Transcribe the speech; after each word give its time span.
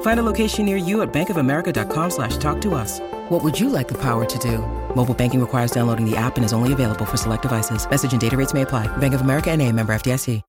Find 0.00 0.18
a 0.18 0.22
location 0.22 0.64
near 0.64 0.78
you 0.78 1.02
at 1.02 1.12
bankofamerica.com 1.12 2.10
slash 2.10 2.38
talk 2.38 2.60
to 2.62 2.74
us. 2.74 3.00
What 3.28 3.44
would 3.44 3.60
you 3.60 3.68
like 3.68 3.88
the 3.88 4.00
power 4.00 4.24
to 4.24 4.38
do? 4.38 4.58
Mobile 4.94 5.14
banking 5.14 5.40
requires 5.40 5.70
downloading 5.70 6.08
the 6.08 6.16
app 6.16 6.36
and 6.36 6.44
is 6.44 6.54
only 6.54 6.72
available 6.72 7.04
for 7.04 7.18
select 7.18 7.42
devices. 7.42 7.88
Message 7.88 8.12
and 8.12 8.20
data 8.20 8.36
rates 8.36 8.54
may 8.54 8.62
apply. 8.62 8.88
Bank 8.96 9.14
of 9.14 9.20
America 9.20 9.50
and 9.50 9.60
a 9.60 9.70
member 9.70 9.94
FDIC. 9.94 10.42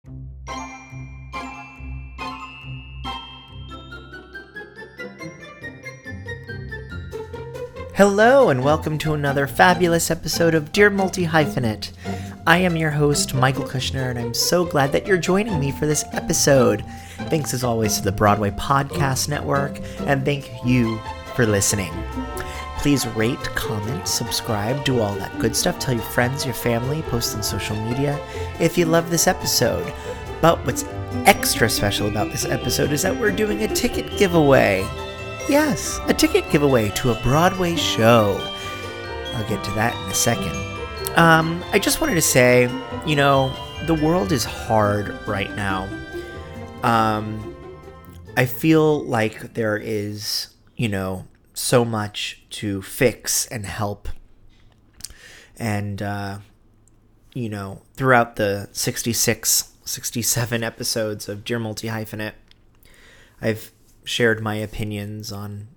Hello, 7.98 8.50
and 8.50 8.64
welcome 8.64 9.00
to 9.00 9.16
another 9.16 9.48
fabulous 9.48 10.12
episode 10.12 10.54
of 10.54 10.72
Dear 10.72 10.92
Multi 10.92 11.26
Hyphenate. 11.26 11.94
I 12.48 12.60
am 12.60 12.78
your 12.78 12.92
host, 12.92 13.34
Michael 13.34 13.66
Kushner, 13.66 14.10
and 14.10 14.18
I'm 14.18 14.34
so 14.34 14.64
glad 14.64 14.94
that 14.94 15.06
you're 15.06 15.18
joining 15.18 15.60
me 15.60 15.70
for 15.70 15.86
this 15.86 16.06
episode. 16.14 16.86
Thanks 17.28 17.54
as 17.54 17.62
always 17.62 17.98
to 17.98 18.04
the 18.04 18.12
Broadway 18.14 18.52
Podcast 18.52 19.28
Network, 19.28 19.82
and 20.08 20.24
thank 20.24 20.50
you 20.64 20.98
for 21.36 21.46
listening. 21.46 21.92
Please 22.78 23.06
rate, 23.06 23.38
comment, 23.56 24.08
subscribe, 24.08 24.86
do 24.86 25.02
all 25.02 25.14
that 25.16 25.38
good 25.40 25.58
stuff. 25.58 25.78
Tell 25.78 25.96
your 25.96 26.04
friends, 26.04 26.46
your 26.46 26.54
family, 26.54 27.02
post 27.02 27.36
on 27.36 27.44
social 27.44 27.76
media 27.84 28.18
if 28.62 28.78
you 28.78 28.86
love 28.86 29.10
this 29.10 29.28
episode. 29.28 29.94
But 30.40 30.66
what's 30.66 30.86
extra 31.26 31.70
special 31.70 32.08
about 32.08 32.32
this 32.32 32.46
episode 32.46 32.94
is 32.94 33.02
that 33.02 33.20
we're 33.20 33.32
doing 33.32 33.64
a 33.64 33.76
ticket 33.76 34.18
giveaway. 34.18 34.88
Yes, 35.50 36.00
a 36.08 36.14
ticket 36.14 36.50
giveaway 36.50 36.92
to 36.92 37.12
a 37.12 37.22
Broadway 37.24 37.76
show. 37.76 38.38
I'll 39.34 39.50
get 39.50 39.62
to 39.66 39.72
that 39.72 39.94
in 40.02 40.12
a 40.12 40.16
second. 40.16 40.77
Um, 41.18 41.64
I 41.72 41.80
just 41.80 42.00
wanted 42.00 42.14
to 42.14 42.22
say, 42.22 42.70
you 43.04 43.16
know, 43.16 43.52
the 43.88 43.96
world 43.96 44.32
is 44.32 44.46
hard 44.46 45.10
right 45.28 45.50
now. 45.56 45.90
Um, 46.84 47.56
I 48.38 48.46
feel 48.46 49.04
like 49.04 49.56
there 49.56 49.78
is, 49.78 50.50
you 50.76 50.88
know, 50.88 51.26
so 51.56 51.84
much 51.84 52.44
to 52.52 52.84
fix 52.84 53.48
and 53.48 53.66
help. 53.66 54.10
And, 55.58 56.04
uh, 56.04 56.38
you 57.34 57.50
know, 57.50 57.82
throughout 57.96 58.36
the 58.36 58.70
66, 58.72 59.74
67 59.86 60.64
episodes 60.64 61.28
of 61.28 61.44
Dear 61.44 61.58
Multi 61.58 61.88
Hyphenate, 61.88 62.34
I've 63.42 63.72
shared 64.04 64.40
my 64.40 64.54
opinions 64.54 65.32
on 65.32 65.70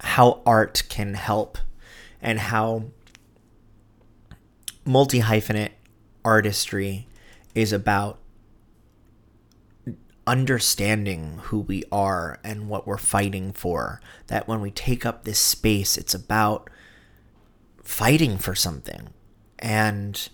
how 0.00 0.42
art 0.44 0.82
can 0.88 1.14
help 1.14 1.56
and 2.20 2.40
how 2.40 2.86
multi 4.84 5.20
hyphenate 5.20 5.72
artistry 6.24 7.06
is 7.54 7.72
about 7.72 8.18
understanding 10.26 11.40
who 11.44 11.60
we 11.60 11.82
are 11.90 12.38
and 12.44 12.68
what 12.68 12.86
we're 12.86 12.96
fighting 12.98 13.52
for. 13.52 14.00
That 14.28 14.48
when 14.48 14.60
we 14.60 14.70
take 14.70 15.04
up 15.04 15.24
this 15.24 15.38
space, 15.38 15.96
it's 15.96 16.14
about 16.14 16.70
fighting 17.82 18.38
for 18.38 18.54
something. 18.54 19.08
And 19.58 20.28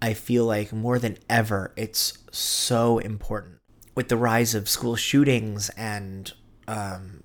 I 0.00 0.14
feel 0.14 0.44
like 0.44 0.72
more 0.72 0.98
than 0.98 1.18
ever, 1.28 1.72
it's 1.76 2.18
so 2.30 2.98
important. 2.98 3.56
With 3.94 4.08
the 4.08 4.16
rise 4.16 4.54
of 4.54 4.68
school 4.68 4.96
shootings 4.96 5.70
and 5.70 6.32
um, 6.68 7.24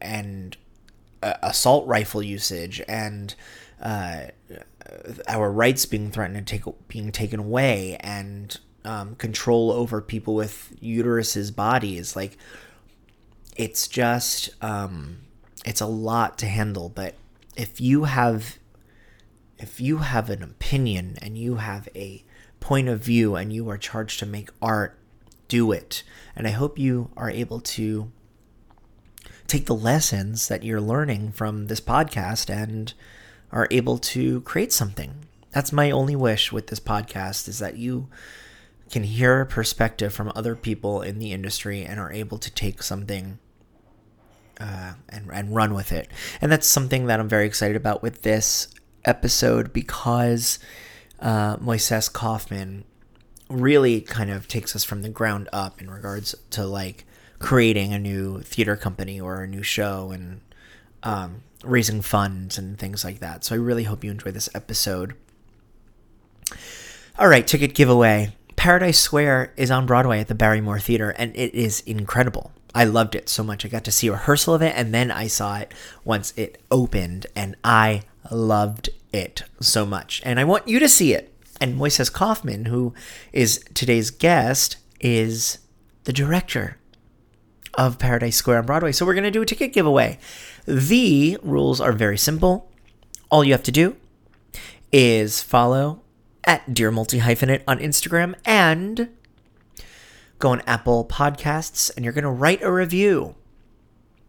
and 0.00 0.56
uh, 1.22 1.34
assault 1.42 1.86
rifle 1.86 2.22
usage 2.22 2.82
and 2.88 3.34
uh, 3.80 4.26
our 5.28 5.50
rights 5.50 5.86
being 5.86 6.10
threatened 6.10 6.36
and 6.36 6.46
take, 6.46 6.64
being 6.88 7.12
taken 7.12 7.40
away 7.40 7.96
and 8.00 8.58
um, 8.84 9.14
control 9.16 9.70
over 9.70 10.00
people 10.00 10.34
with 10.34 10.74
uteruses 10.82 11.54
bodies 11.54 12.16
like 12.16 12.36
it's 13.56 13.86
just 13.86 14.50
um, 14.62 15.18
it's 15.64 15.80
a 15.80 15.86
lot 15.86 16.38
to 16.38 16.46
handle. 16.46 16.88
But 16.88 17.14
if 17.56 17.80
you 17.80 18.04
have 18.04 18.58
if 19.58 19.80
you 19.80 19.98
have 19.98 20.28
an 20.30 20.42
opinion 20.42 21.16
and 21.22 21.38
you 21.38 21.56
have 21.56 21.88
a 21.94 22.24
point 22.58 22.88
of 22.88 23.00
view 23.00 23.36
and 23.36 23.52
you 23.52 23.68
are 23.68 23.78
charged 23.78 24.18
to 24.20 24.26
make 24.26 24.50
art 24.60 24.98
do 25.48 25.70
it. 25.70 26.02
And 26.34 26.46
i 26.46 26.50
hope 26.50 26.78
you 26.78 27.10
are 27.16 27.30
able 27.30 27.60
to 27.60 28.10
take 29.46 29.66
the 29.66 29.74
lessons 29.74 30.48
that 30.48 30.62
you're 30.62 30.80
learning 30.80 31.32
from 31.32 31.66
this 31.66 31.80
podcast 31.80 32.48
and 32.48 32.94
are 33.52 33.68
able 33.70 33.98
to 33.98 34.40
create 34.42 34.72
something. 34.72 35.26
That's 35.50 35.72
my 35.72 35.90
only 35.90 36.16
wish 36.16 36.50
with 36.50 36.68
this 36.68 36.80
podcast 36.80 37.46
is 37.48 37.58
that 37.58 37.76
you 37.76 38.08
can 38.90 39.04
hear 39.04 39.40
a 39.40 39.46
perspective 39.46 40.12
from 40.12 40.32
other 40.34 40.56
people 40.56 41.02
in 41.02 41.18
the 41.18 41.32
industry 41.32 41.84
and 41.84 42.00
are 42.00 42.12
able 42.12 42.38
to 42.38 42.50
take 42.50 42.82
something 42.82 43.38
uh, 44.60 44.94
and, 45.08 45.30
and 45.32 45.54
run 45.54 45.74
with 45.74 45.92
it. 45.92 46.08
And 46.40 46.50
that's 46.50 46.66
something 46.66 47.06
that 47.06 47.20
I'm 47.20 47.28
very 47.28 47.46
excited 47.46 47.76
about 47.76 48.02
with 48.02 48.22
this 48.22 48.68
episode 49.04 49.72
because 49.72 50.58
uh, 51.20 51.56
Moises 51.56 52.12
Kaufman 52.12 52.84
really 53.48 54.00
kind 54.00 54.30
of 54.30 54.48
takes 54.48 54.74
us 54.74 54.84
from 54.84 55.02
the 55.02 55.08
ground 55.08 55.48
up 55.52 55.80
in 55.80 55.90
regards 55.90 56.34
to 56.50 56.64
like 56.64 57.04
creating 57.38 57.92
a 57.92 57.98
new 57.98 58.40
theater 58.40 58.76
company 58.76 59.20
or 59.20 59.42
a 59.42 59.46
new 59.48 59.62
show 59.62 60.10
and 60.10 60.40
um, 61.02 61.42
raising 61.62 62.02
funds 62.02 62.58
and 62.58 62.78
things 62.78 63.04
like 63.04 63.20
that. 63.20 63.44
So 63.44 63.54
I 63.54 63.58
really 63.58 63.84
hope 63.84 64.04
you 64.04 64.10
enjoy 64.10 64.30
this 64.30 64.48
episode. 64.54 65.14
All 67.18 67.28
right, 67.28 67.46
ticket 67.46 67.74
giveaway. 67.74 68.34
Paradise 68.56 68.98
Square 68.98 69.52
is 69.56 69.70
on 69.70 69.86
Broadway 69.86 70.20
at 70.20 70.28
the 70.28 70.34
Barrymore 70.34 70.78
Theater, 70.78 71.10
and 71.10 71.34
it 71.36 71.54
is 71.54 71.80
incredible. 71.80 72.52
I 72.74 72.84
loved 72.84 73.14
it 73.14 73.28
so 73.28 73.42
much. 73.42 73.64
I 73.64 73.68
got 73.68 73.84
to 73.84 73.92
see 73.92 74.08
a 74.08 74.12
rehearsal 74.12 74.54
of 74.54 74.62
it, 74.62 74.74
and 74.76 74.94
then 74.94 75.10
I 75.10 75.26
saw 75.26 75.58
it 75.58 75.74
once 76.04 76.32
it 76.36 76.62
opened, 76.70 77.26
and 77.34 77.56
I 77.64 78.02
loved 78.30 78.88
it 79.12 79.42
so 79.60 79.84
much. 79.84 80.22
And 80.24 80.40
I 80.40 80.44
want 80.44 80.68
you 80.68 80.78
to 80.78 80.88
see 80.88 81.12
it. 81.12 81.34
And 81.60 81.78
Moises 81.78 82.12
Kaufman, 82.12 82.66
who 82.66 82.94
is 83.32 83.64
today's 83.74 84.10
guest, 84.10 84.76
is 85.00 85.58
the 86.04 86.12
director 86.12 86.78
of 87.74 87.98
Paradise 87.98 88.36
Square 88.36 88.58
on 88.58 88.66
Broadway. 88.66 88.92
So 88.92 89.06
we're 89.06 89.14
going 89.14 89.24
to 89.24 89.30
do 89.30 89.42
a 89.42 89.46
ticket 89.46 89.72
giveaway. 89.72 90.18
The 90.66 91.38
rules 91.42 91.80
are 91.80 91.92
very 91.92 92.18
simple. 92.18 92.70
All 93.30 93.42
you 93.42 93.52
have 93.52 93.62
to 93.64 93.72
do 93.72 93.96
is 94.92 95.42
follow 95.42 96.02
at 96.44 96.74
Dear 96.74 96.90
Multi 96.90 97.20
on 97.20 97.78
Instagram 97.78 98.34
and 98.44 99.08
go 100.38 100.50
on 100.50 100.62
Apple 100.66 101.04
Podcasts 101.04 101.90
and 101.94 102.04
you're 102.04 102.12
going 102.12 102.24
to 102.24 102.30
write 102.30 102.62
a 102.62 102.72
review. 102.72 103.34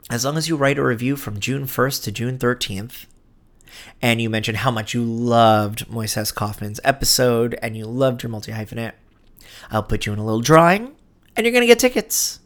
As 0.09 0.25
long 0.25 0.38
as 0.38 0.47
you 0.47 0.56
write 0.56 0.77
a 0.77 0.83
review 0.83 1.15
from 1.15 1.39
June 1.39 1.65
1st 1.65 2.03
to 2.03 2.12
June 2.12 2.38
13th, 2.38 3.06
and 4.01 4.21
you 4.21 4.29
mention 4.29 4.56
how 4.56 4.69
much 4.69 4.94
you 4.94 5.03
loved 5.03 5.88
Moises 5.88 6.33
Kaufman's 6.33 6.79
episode 6.83 7.57
and 7.62 7.75
you 7.75 7.86
loved 7.86 8.21
your 8.21 8.29
multi 8.29 8.51
hyphenate, 8.51 8.94
I'll 9.71 9.83
put 9.83 10.06
you 10.06 10.13
in 10.13 10.19
a 10.19 10.25
little 10.25 10.41
drawing 10.41 10.95
and 11.36 11.45
you're 11.45 11.51
going 11.51 11.63
to 11.63 11.68
get 11.68 11.79
tickets 11.79 12.39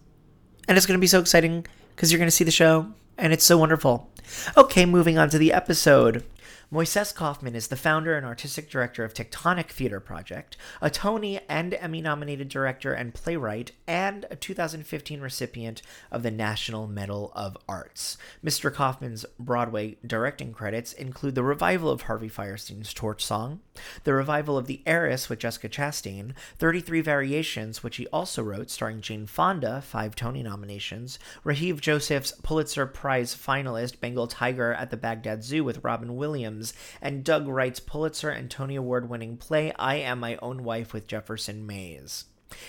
and 0.68 0.78
it's 0.78 0.86
going 0.86 0.98
to 0.98 1.02
be 1.02 1.08
so 1.08 1.20
exciting 1.20 1.66
because 1.96 2.12
you're 2.12 2.20
going 2.20 2.28
to 2.28 2.36
see 2.36 2.44
the 2.44 2.52
show, 2.52 2.94
and 3.18 3.34
it's 3.34 3.46
so 3.46 3.58
wonderful. 3.58 4.10
Okay, 4.56 4.86
moving 4.86 5.18
on 5.18 5.30
to 5.30 5.38
the 5.38 5.54
episode. 5.54 6.24
Moises 6.70 7.16
Kaufman 7.16 7.56
is 7.56 7.70
the 7.70 7.78
founder 7.78 8.18
and 8.18 8.26
artistic 8.26 8.70
director 8.70 9.06
of 9.06 9.14
Tectonic 9.14 9.70
Theater 9.70 10.02
Project, 10.02 10.58
a 10.82 10.90
Tony 10.90 11.40
and 11.48 11.74
Emmy 11.74 12.02
nominated 12.02 12.50
director 12.50 12.92
and 12.92 13.14
playwright, 13.14 13.72
and 13.88 14.26
a 14.30 14.36
2015 14.36 15.22
recipient 15.22 15.82
of 16.12 16.24
the 16.24 16.32
National 16.32 16.86
Medal 16.86 17.32
of 17.34 17.56
Arts. 17.70 18.18
Mr. 18.44 18.74
Kaufman's 18.74 19.26
Broadway 19.40 19.96
directing 20.06 20.52
credits 20.52 20.92
include 20.92 21.36
the 21.36 21.44
revival 21.44 21.90
of 21.90 22.02
Harvey 22.02 22.28
Fierstein's 22.28 22.94
Torch 22.94 23.24
Song, 23.24 23.62
the 24.04 24.14
revival 24.14 24.58
of 24.58 24.68
The 24.68 24.82
Heiress 24.86 25.30
with 25.30 25.40
Jessica 25.40 25.70
Chastain, 25.70 26.34
33 26.58 27.00
Variations, 27.00 27.82
which 27.82 27.96
he 27.96 28.08
also 28.08 28.44
wrote, 28.44 28.70
starring 28.70 29.00
Jane 29.00 29.26
Fonda, 29.26 29.80
five 29.80 30.16
Tony 30.16 30.44
nominations, 30.44 31.18
Rajiv 31.46 31.80
Joseph's 31.80 32.34
Pulitzer 32.44 32.86
Prize 32.86 33.34
finalist 33.34 34.02
Bengal 34.02 34.28
Tiger 34.28 34.74
at 34.74 34.90
the 34.90 34.98
Baghdad 34.98 35.46
Zoo 35.46 35.64
with 35.64 35.82
Robin 35.82 36.18
Williams 36.18 36.57
and 37.02 37.24
Doug 37.24 37.48
Wright's 37.48 37.80
Pulitzer 37.80 38.30
and 38.30 38.50
Tony 38.50 38.76
Award 38.76 39.10
winning 39.10 39.38
play 39.38 39.72
I 39.78 39.96
Am 39.96 40.20
My 40.20 40.38
Own 40.42 40.64
Wife 40.64 40.94
with 40.94 41.08
Jefferson 41.08 41.66
Mays. 41.66 42.26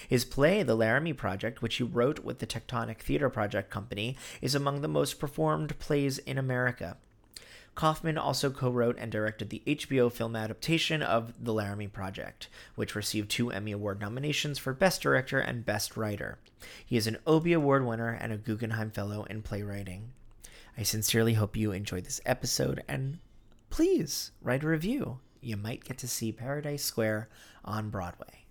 His 0.09 0.25
play, 0.25 0.63
The 0.63 0.75
Laramie 0.75 1.13
Project, 1.13 1.63
which 1.63 1.77
he 1.77 1.85
wrote 1.85 2.21
with 2.21 2.41
the 2.41 2.47
Tectonic 2.47 2.99
Theater 2.99 3.31
Project 3.31 3.71
Company, 3.71 4.17
is 4.43 4.55
among 4.55 4.81
the 4.81 4.89
most 4.89 5.21
performed 5.21 5.79
plays 5.79 6.19
in 6.19 6.39
America. 6.39 6.97
Kaufman 7.79 8.19
also 8.19 8.51
co 8.51 8.71
wrote 8.71 8.97
and 8.99 9.13
directed 9.13 9.51
the 9.51 9.63
HBO 9.65 10.11
film 10.11 10.35
adaptation 10.35 11.01
of 11.01 11.33
The 11.45 11.55
Laramie 11.55 11.87
Project, 11.87 12.49
which 12.75 12.97
received 12.97 13.31
two 13.31 13.53
Emmy 13.53 13.71
Award 13.71 14.01
nominations 14.01 14.59
for 14.59 14.73
Best 14.73 15.01
Director 15.01 15.39
and 15.39 15.65
Best 15.65 15.97
Writer. 15.97 16.39
He 16.85 16.97
is 16.97 17.07
an 17.07 17.19
Obie 17.25 17.53
Award 17.53 17.87
winner 17.87 18.11
and 18.11 18.33
a 18.33 18.37
Guggenheim 18.37 18.91
Fellow 18.91 19.23
in 19.31 19.43
Playwriting. 19.43 20.11
I 20.77 20.83
sincerely 20.83 21.35
hope 21.35 21.57
you 21.57 21.71
enjoyed 21.71 22.05
this 22.05 22.21
episode 22.27 22.83
and 22.89 23.21
please 23.71 24.33
write 24.41 24.65
a 24.65 24.69
review. 24.69 25.21
You 25.41 25.57
might 25.57 25.85
get 25.85 25.99
to 25.99 26.09
see 26.09 26.33
Paradise 26.33 26.85
Square 26.85 27.29
on 27.65 27.91
Broadway. 27.91 28.47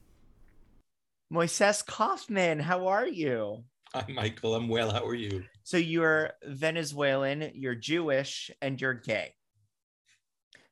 Moises 1.31 1.85
Kaufman, 1.85 2.59
how 2.59 2.87
are 2.87 3.07
you? 3.07 3.63
Hi, 3.93 4.05
Michael. 4.09 4.55
I'm 4.55 4.67
well. 4.67 4.91
How 4.91 5.05
are 5.05 5.15
you? 5.15 5.43
So 5.63 5.77
you're 5.77 6.31
Venezuelan, 6.43 7.51
you're 7.53 7.75
Jewish, 7.75 8.51
and 8.61 8.79
you're 8.79 8.93
gay. 8.93 9.33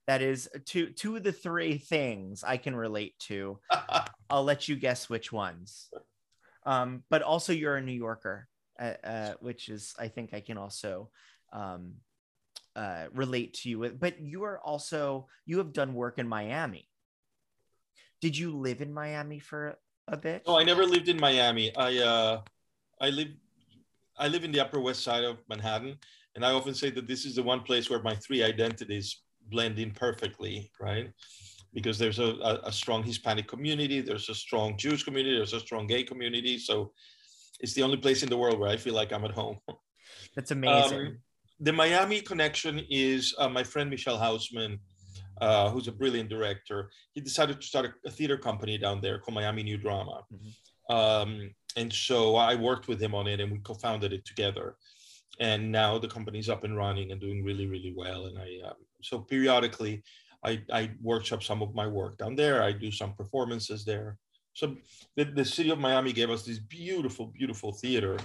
That 0.08 0.22
is 0.22 0.48
two 0.66 0.88
two 0.92 1.16
of 1.16 1.24
the 1.24 1.32
three 1.32 1.78
things 1.78 2.44
I 2.44 2.58
can 2.58 2.76
relate 2.76 3.18
to. 3.28 3.60
I'll 4.30 4.44
let 4.44 4.70
you 4.70 4.76
guess 4.76 5.10
which 5.10 5.32
ones. 5.32 5.90
Um, 6.66 7.04
but 7.10 7.22
also 7.22 7.54
you're 7.54 7.78
a 7.78 7.82
New 7.82 7.92
Yorker, 7.92 8.48
uh, 8.80 8.94
uh, 9.04 9.34
which 9.40 9.70
is 9.70 9.96
I 10.00 10.08
think 10.08 10.34
I 10.34 10.42
can 10.42 10.58
also 10.58 11.10
um, 11.52 11.96
uh, 12.76 13.06
relate 13.14 13.54
to 13.54 13.70
you 13.70 13.80
with. 13.80 14.00
But 14.00 14.20
you 14.20 14.44
are 14.44 14.60
also 14.60 15.28
you 15.46 15.58
have 15.60 15.74
done 15.74 15.94
work 15.94 16.20
in 16.20 16.28
Miami. 16.28 16.88
Did 18.22 18.38
you 18.38 18.56
live 18.56 18.82
in 18.82 18.94
Miami 18.94 19.40
for 19.40 19.78
a 20.08 20.18
bit? 20.18 20.44
No, 20.48 20.58
I 20.58 20.64
never 20.64 20.86
lived 20.86 21.10
in 21.10 21.20
Miami. 21.20 21.76
I 21.76 21.98
uh, 22.00 22.42
I 23.00 23.10
live 23.10 23.30
I 24.18 24.28
live 24.28 24.44
in 24.44 24.52
the 24.52 24.60
Upper 24.60 24.80
West 24.80 25.04
Side 25.04 25.24
of 25.24 25.38
Manhattan, 25.50 25.98
and 26.36 26.46
I 26.46 26.52
often 26.52 26.74
say 26.74 26.90
that 26.92 27.08
this 27.08 27.26
is 27.26 27.36
the 27.36 27.44
one 27.44 27.62
place 27.62 27.90
where 27.90 28.02
my 28.02 28.16
three 28.16 28.44
identities 28.44 29.22
blend 29.50 29.80
in 29.80 29.92
perfectly, 29.92 30.72
right? 30.80 31.12
Because 31.74 32.00
there's 32.00 32.20
a, 32.20 32.36
a, 32.42 32.60
a 32.66 32.72
strong 32.72 33.04
Hispanic 33.04 33.48
community, 33.48 34.02
there's 34.02 34.30
a 34.30 34.36
strong 34.36 34.78
Jewish 34.78 35.04
community, 35.04 35.36
there's 35.36 35.54
a 35.54 35.60
strong 35.60 35.88
gay 35.88 36.04
community. 36.04 36.58
So 36.58 36.94
it's 37.60 37.74
the 37.74 37.84
only 37.84 37.98
place 37.98 38.24
in 38.24 38.30
the 38.30 38.38
world 38.38 38.60
where 38.60 38.70
I 38.70 38.78
feel 38.78 38.94
like 38.94 39.12
I'm 39.12 39.26
at 39.26 39.32
home. 39.32 39.58
That's 40.36 40.52
amazing. 40.52 41.08
Um, 41.08 41.18
the 41.66 41.74
Miami 41.74 42.22
connection 42.22 42.86
is 42.92 43.34
uh, 43.40 43.50
my 43.50 43.64
friend 43.64 43.90
Michel 43.90 44.20
Hausmann, 44.20 44.78
uh, 45.42 45.72
who's 45.72 45.88
a 45.88 45.92
brilliant 45.92 46.30
director. 46.30 46.92
He 47.14 47.22
decided 47.22 47.60
to 47.60 47.66
start 47.66 47.96
a, 48.06 48.12
theater 48.12 48.38
company 48.38 48.78
down 48.78 49.02
there 49.02 49.18
called 49.18 49.34
Miami 49.34 49.64
New 49.64 49.78
Drama. 49.78 50.22
Mm-hmm. 50.32 50.96
Um, 50.96 51.50
and 51.76 51.92
so 51.92 52.36
I 52.36 52.54
worked 52.54 52.88
with 52.88 53.02
him 53.02 53.16
on 53.16 53.26
it 53.26 53.40
and 53.40 53.52
we 53.52 53.58
co-founded 53.58 54.14
it 54.14 54.26
together. 54.26 54.76
And 55.40 55.72
now 55.72 55.98
the 55.98 56.08
company's 56.08 56.50
up 56.50 56.66
and 56.66 56.78
running 56.78 57.12
and 57.12 57.20
doing 57.20 57.44
really, 57.44 57.66
really 57.66 57.94
well. 57.98 58.28
And 58.28 58.38
I, 58.38 58.68
um, 58.68 58.76
so 59.02 59.20
periodically 59.20 60.04
I, 60.44 60.62
I 60.72 60.92
workshop 61.02 61.42
some 61.42 61.64
of 61.64 61.74
my 61.74 61.88
work 61.88 62.20
down 62.20 62.36
there. 62.36 62.62
I 62.62 62.74
do 62.74 62.92
some 62.92 63.16
performances 63.16 63.84
there. 63.84 64.20
So 64.54 64.76
the, 65.16 65.24
the 65.24 65.44
city 65.44 65.72
of 65.72 65.80
Miami 65.80 66.14
gave 66.14 66.30
us 66.30 66.44
this 66.44 66.60
beautiful, 66.60 67.26
beautiful 67.26 67.74
theater 67.74 68.18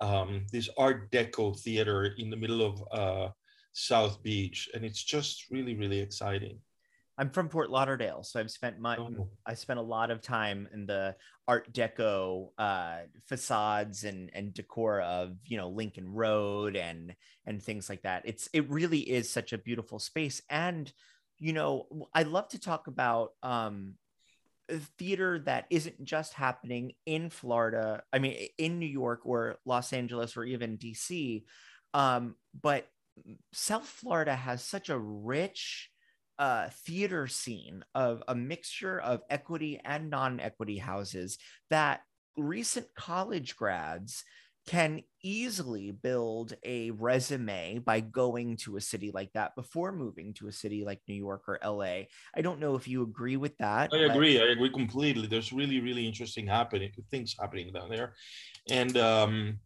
um, 0.00 0.46
this 0.52 0.68
Art 0.78 1.10
Deco 1.10 1.58
theater 1.58 2.14
in 2.18 2.30
the 2.30 2.36
middle 2.36 2.62
of 2.62 2.82
uh, 2.92 3.30
South 3.72 4.22
Beach, 4.22 4.68
and 4.74 4.84
it's 4.84 5.02
just 5.02 5.46
really, 5.50 5.74
really 5.74 6.00
exciting. 6.00 6.58
I'm 7.18 7.30
from 7.30 7.48
Fort 7.48 7.70
Lauderdale, 7.70 8.22
so 8.22 8.38
I've 8.38 8.50
spent 8.50 8.78
my 8.78 8.96
oh. 8.98 9.28
I 9.46 9.54
spent 9.54 9.78
a 9.78 9.82
lot 9.82 10.10
of 10.10 10.20
time 10.20 10.68
in 10.72 10.84
the 10.84 11.16
Art 11.48 11.72
Deco 11.72 12.50
uh, 12.58 12.98
facades 13.26 14.04
and 14.04 14.30
and 14.34 14.52
decor 14.52 15.00
of 15.00 15.36
you 15.46 15.56
know 15.56 15.68
Lincoln 15.68 16.12
Road 16.12 16.76
and 16.76 17.14
and 17.46 17.62
things 17.62 17.88
like 17.88 18.02
that. 18.02 18.22
It's 18.26 18.48
it 18.52 18.68
really 18.68 19.00
is 19.00 19.30
such 19.30 19.54
a 19.54 19.58
beautiful 19.58 19.98
space, 19.98 20.42
and 20.50 20.92
you 21.38 21.54
know 21.54 21.86
I 22.12 22.24
love 22.24 22.48
to 22.48 22.60
talk 22.60 22.86
about 22.86 23.30
um, 23.42 23.94
theater 24.98 25.38
that 25.40 25.66
isn't 25.70 26.02
just 26.04 26.34
happening 26.34 26.92
in 27.04 27.30
Florida, 27.30 28.02
I 28.12 28.18
mean, 28.18 28.48
in 28.58 28.78
New 28.78 28.86
York 28.86 29.20
or 29.24 29.58
Los 29.64 29.92
Angeles 29.92 30.36
or 30.36 30.44
even 30.44 30.78
DC, 30.78 31.44
um, 31.94 32.34
but 32.60 32.86
South 33.52 33.86
Florida 33.86 34.34
has 34.34 34.62
such 34.62 34.88
a 34.88 34.98
rich 34.98 35.90
uh, 36.38 36.68
theater 36.84 37.26
scene 37.26 37.82
of 37.94 38.22
a 38.28 38.34
mixture 38.34 39.00
of 39.00 39.22
equity 39.30 39.80
and 39.84 40.10
non 40.10 40.40
equity 40.40 40.78
houses 40.78 41.38
that 41.70 42.02
recent 42.36 42.86
college 42.94 43.56
grads 43.56 44.24
can 44.66 45.02
easily 45.22 45.92
build 45.92 46.54
a 46.64 46.90
resume 46.92 47.78
by 47.78 48.00
going 48.00 48.56
to 48.56 48.76
a 48.76 48.80
city 48.80 49.10
like 49.12 49.32
that 49.32 49.54
before 49.54 49.92
moving 49.92 50.34
to 50.34 50.48
a 50.48 50.52
city 50.52 50.84
like 50.84 51.00
New 51.08 51.14
York 51.14 51.42
or 51.48 51.58
LA. 51.64 52.06
I 52.36 52.42
don't 52.42 52.60
know 52.60 52.74
if 52.74 52.88
you 52.88 53.02
agree 53.02 53.36
with 53.36 53.56
that. 53.58 53.90
I 53.92 53.98
agree. 53.98 54.40
I 54.40 54.46
agree 54.52 54.70
completely. 54.70 55.26
There's 55.26 55.52
really, 55.52 55.80
really 55.80 56.06
interesting 56.06 56.46
happening 56.46 56.92
things 57.10 57.36
happening 57.38 57.72
down 57.72 57.88
there. 57.90 58.14
And 58.70 58.96
um, 58.96 59.58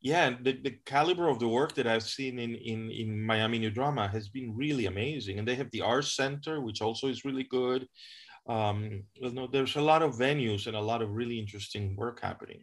yeah, 0.00 0.34
the, 0.40 0.52
the 0.52 0.78
caliber 0.84 1.28
of 1.28 1.38
the 1.38 1.48
work 1.48 1.74
that 1.74 1.86
I've 1.86 2.02
seen 2.02 2.38
in, 2.38 2.54
in, 2.54 2.90
in 2.90 3.20
Miami 3.20 3.58
New 3.58 3.70
Drama 3.70 4.06
has 4.08 4.28
been 4.28 4.54
really 4.54 4.86
amazing. 4.86 5.38
And 5.38 5.48
they 5.48 5.54
have 5.56 5.70
the 5.70 5.80
Arts 5.80 6.14
Center, 6.14 6.60
which 6.60 6.82
also 6.82 7.08
is 7.08 7.24
really 7.24 7.44
good. 7.44 7.88
Um, 8.46 9.04
you 9.14 9.32
know, 9.32 9.48
there's 9.50 9.76
a 9.76 9.80
lot 9.80 10.02
of 10.02 10.18
venues 10.18 10.66
and 10.66 10.76
a 10.76 10.80
lot 10.80 11.00
of 11.00 11.10
really 11.10 11.38
interesting 11.38 11.96
work 11.96 12.20
happening. 12.20 12.62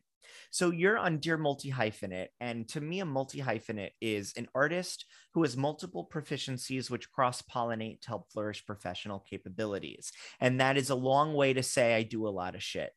So 0.51 0.69
you're 0.69 0.97
on 0.97 1.19
Dear 1.19 1.37
Multi 1.37 1.71
Hyphenate, 1.71 2.27
and 2.41 2.67
to 2.69 2.81
me, 2.81 2.99
a 2.99 3.05
multi 3.05 3.39
hyphenate 3.39 3.91
is 4.01 4.33
an 4.35 4.49
artist 4.53 5.05
who 5.33 5.43
has 5.43 5.55
multiple 5.55 6.07
proficiencies 6.13 6.89
which 6.89 7.09
cross 7.09 7.41
pollinate 7.41 8.01
to 8.01 8.09
help 8.09 8.29
flourish 8.31 8.65
professional 8.65 9.19
capabilities. 9.19 10.11
And 10.41 10.59
that 10.59 10.77
is 10.77 10.89
a 10.89 10.95
long 10.95 11.33
way 11.33 11.53
to 11.53 11.63
say 11.63 11.95
I 11.95 12.03
do 12.03 12.27
a 12.27 12.29
lot 12.29 12.55
of 12.55 12.61
shit. 12.61 12.91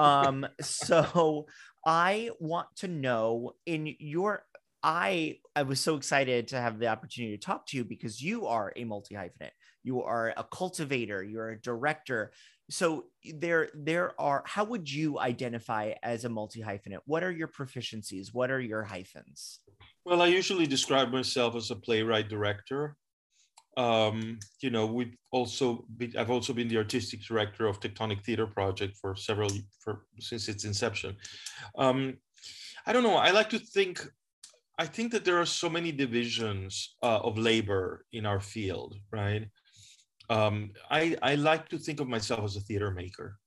Um, 0.00 0.46
so 0.60 1.46
I 1.84 2.30
want 2.40 2.68
to 2.78 2.88
know 2.88 3.52
in 3.64 3.94
your 4.00 4.42
I 4.82 5.38
I 5.54 5.62
was 5.62 5.80
so 5.80 5.96
excited 5.96 6.48
to 6.48 6.60
have 6.60 6.78
the 6.78 6.88
opportunity 6.88 7.36
to 7.36 7.44
talk 7.44 7.66
to 7.68 7.76
you 7.76 7.84
because 7.84 8.20
you 8.20 8.46
are 8.46 8.72
a 8.76 8.84
multi 8.84 9.14
hyphenate. 9.14 9.50
You 9.84 10.02
are 10.02 10.34
a 10.36 10.44
cultivator. 10.44 11.22
You're 11.22 11.50
a 11.50 11.60
director 11.60 12.32
so 12.68 13.04
there 13.34 13.68
there 13.74 14.20
are 14.20 14.42
how 14.46 14.64
would 14.64 14.90
you 14.90 15.18
identify 15.20 15.92
as 16.02 16.24
a 16.24 16.28
multi 16.28 16.60
hyphenate 16.60 16.98
what 17.06 17.22
are 17.22 17.30
your 17.30 17.48
proficiencies? 17.48 18.28
What 18.32 18.50
are 18.50 18.60
your 18.60 18.82
hyphens? 18.82 19.60
Well 20.04 20.22
i 20.22 20.26
usually 20.26 20.66
describe 20.66 21.10
myself 21.10 21.54
as 21.54 21.70
a 21.70 21.76
playwright 21.76 22.28
director. 22.28 22.96
Um, 23.76 24.38
you 24.60 24.70
know 24.70 24.86
we've 24.86 25.14
also 25.30 25.84
been, 25.96 26.14
i've 26.18 26.30
also 26.30 26.52
been 26.52 26.68
the 26.68 26.78
artistic 26.78 27.20
director 27.22 27.66
of 27.66 27.78
tectonic 27.78 28.24
theater 28.24 28.46
project 28.46 28.96
for 28.96 29.14
several 29.14 29.50
for 29.80 30.06
since 30.18 30.48
its 30.48 30.64
inception. 30.64 31.16
Um, 31.76 32.16
i 32.86 32.92
don't 32.92 33.02
know 33.02 33.16
i 33.16 33.30
like 33.30 33.50
to 33.50 33.58
think 33.58 34.00
i 34.78 34.86
think 34.86 35.12
that 35.12 35.24
there 35.24 35.38
are 35.38 35.46
so 35.46 35.68
many 35.68 35.92
divisions 35.92 36.96
uh, 37.02 37.18
of 37.18 37.36
labor 37.36 38.06
in 38.12 38.24
our 38.24 38.40
field 38.40 38.94
right 39.10 39.48
um, 40.28 40.72
I, 40.90 41.16
I 41.22 41.34
like 41.34 41.68
to 41.70 41.78
think 41.78 42.00
of 42.00 42.08
myself 42.08 42.44
as 42.44 42.56
a 42.56 42.60
theater 42.60 42.90
maker. 42.90 43.38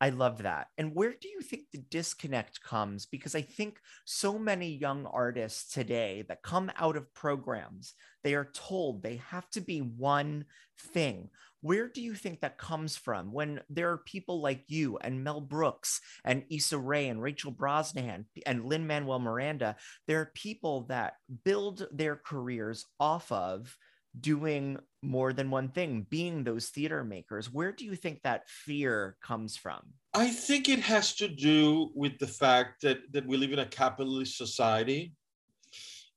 I 0.00 0.10
love 0.10 0.42
that. 0.42 0.66
And 0.76 0.94
where 0.94 1.14
do 1.18 1.28
you 1.28 1.40
think 1.40 1.62
the 1.72 1.78
disconnect 1.78 2.62
comes? 2.62 3.06
Because 3.06 3.34
I 3.34 3.40
think 3.40 3.78
so 4.04 4.38
many 4.38 4.68
young 4.68 5.06
artists 5.06 5.72
today 5.72 6.24
that 6.28 6.42
come 6.42 6.70
out 6.76 6.96
of 6.96 7.14
programs, 7.14 7.94
they 8.22 8.34
are 8.34 8.50
told 8.52 9.02
they 9.02 9.22
have 9.28 9.48
to 9.50 9.60
be 9.60 9.78
one 9.78 10.44
thing. 10.78 11.30
Where 11.62 11.88
do 11.88 12.02
you 12.02 12.14
think 12.14 12.40
that 12.40 12.58
comes 12.58 12.96
from 12.98 13.32
when 13.32 13.60
there 13.70 13.90
are 13.92 13.98
people 13.98 14.42
like 14.42 14.64
you 14.66 14.98
and 14.98 15.24
Mel 15.24 15.40
Brooks 15.40 16.00
and 16.22 16.44
Issa 16.50 16.76
Rae 16.76 17.08
and 17.08 17.22
Rachel 17.22 17.52
Brosnahan 17.52 18.26
and 18.44 18.66
Lin-Manuel 18.66 19.20
Miranda? 19.20 19.76
There 20.06 20.20
are 20.20 20.32
people 20.34 20.82
that 20.88 21.14
build 21.44 21.86
their 21.90 22.16
careers 22.16 22.84
off 23.00 23.32
of 23.32 23.74
doing 24.20 24.78
more 25.02 25.32
than 25.32 25.50
one 25.50 25.68
thing, 25.68 26.06
being 26.08 26.44
those 26.44 26.68
theater 26.68 27.04
makers. 27.04 27.52
Where 27.52 27.72
do 27.72 27.84
you 27.84 27.96
think 27.96 28.22
that 28.22 28.48
fear 28.48 29.16
comes 29.22 29.56
from? 29.56 29.80
I 30.14 30.28
think 30.28 30.68
it 30.68 30.80
has 30.80 31.14
to 31.16 31.28
do 31.28 31.90
with 31.94 32.18
the 32.18 32.26
fact 32.26 32.82
that, 32.82 32.98
that 33.12 33.26
we 33.26 33.36
live 33.36 33.52
in 33.52 33.58
a 33.58 33.66
capitalist 33.66 34.36
society. 34.38 35.12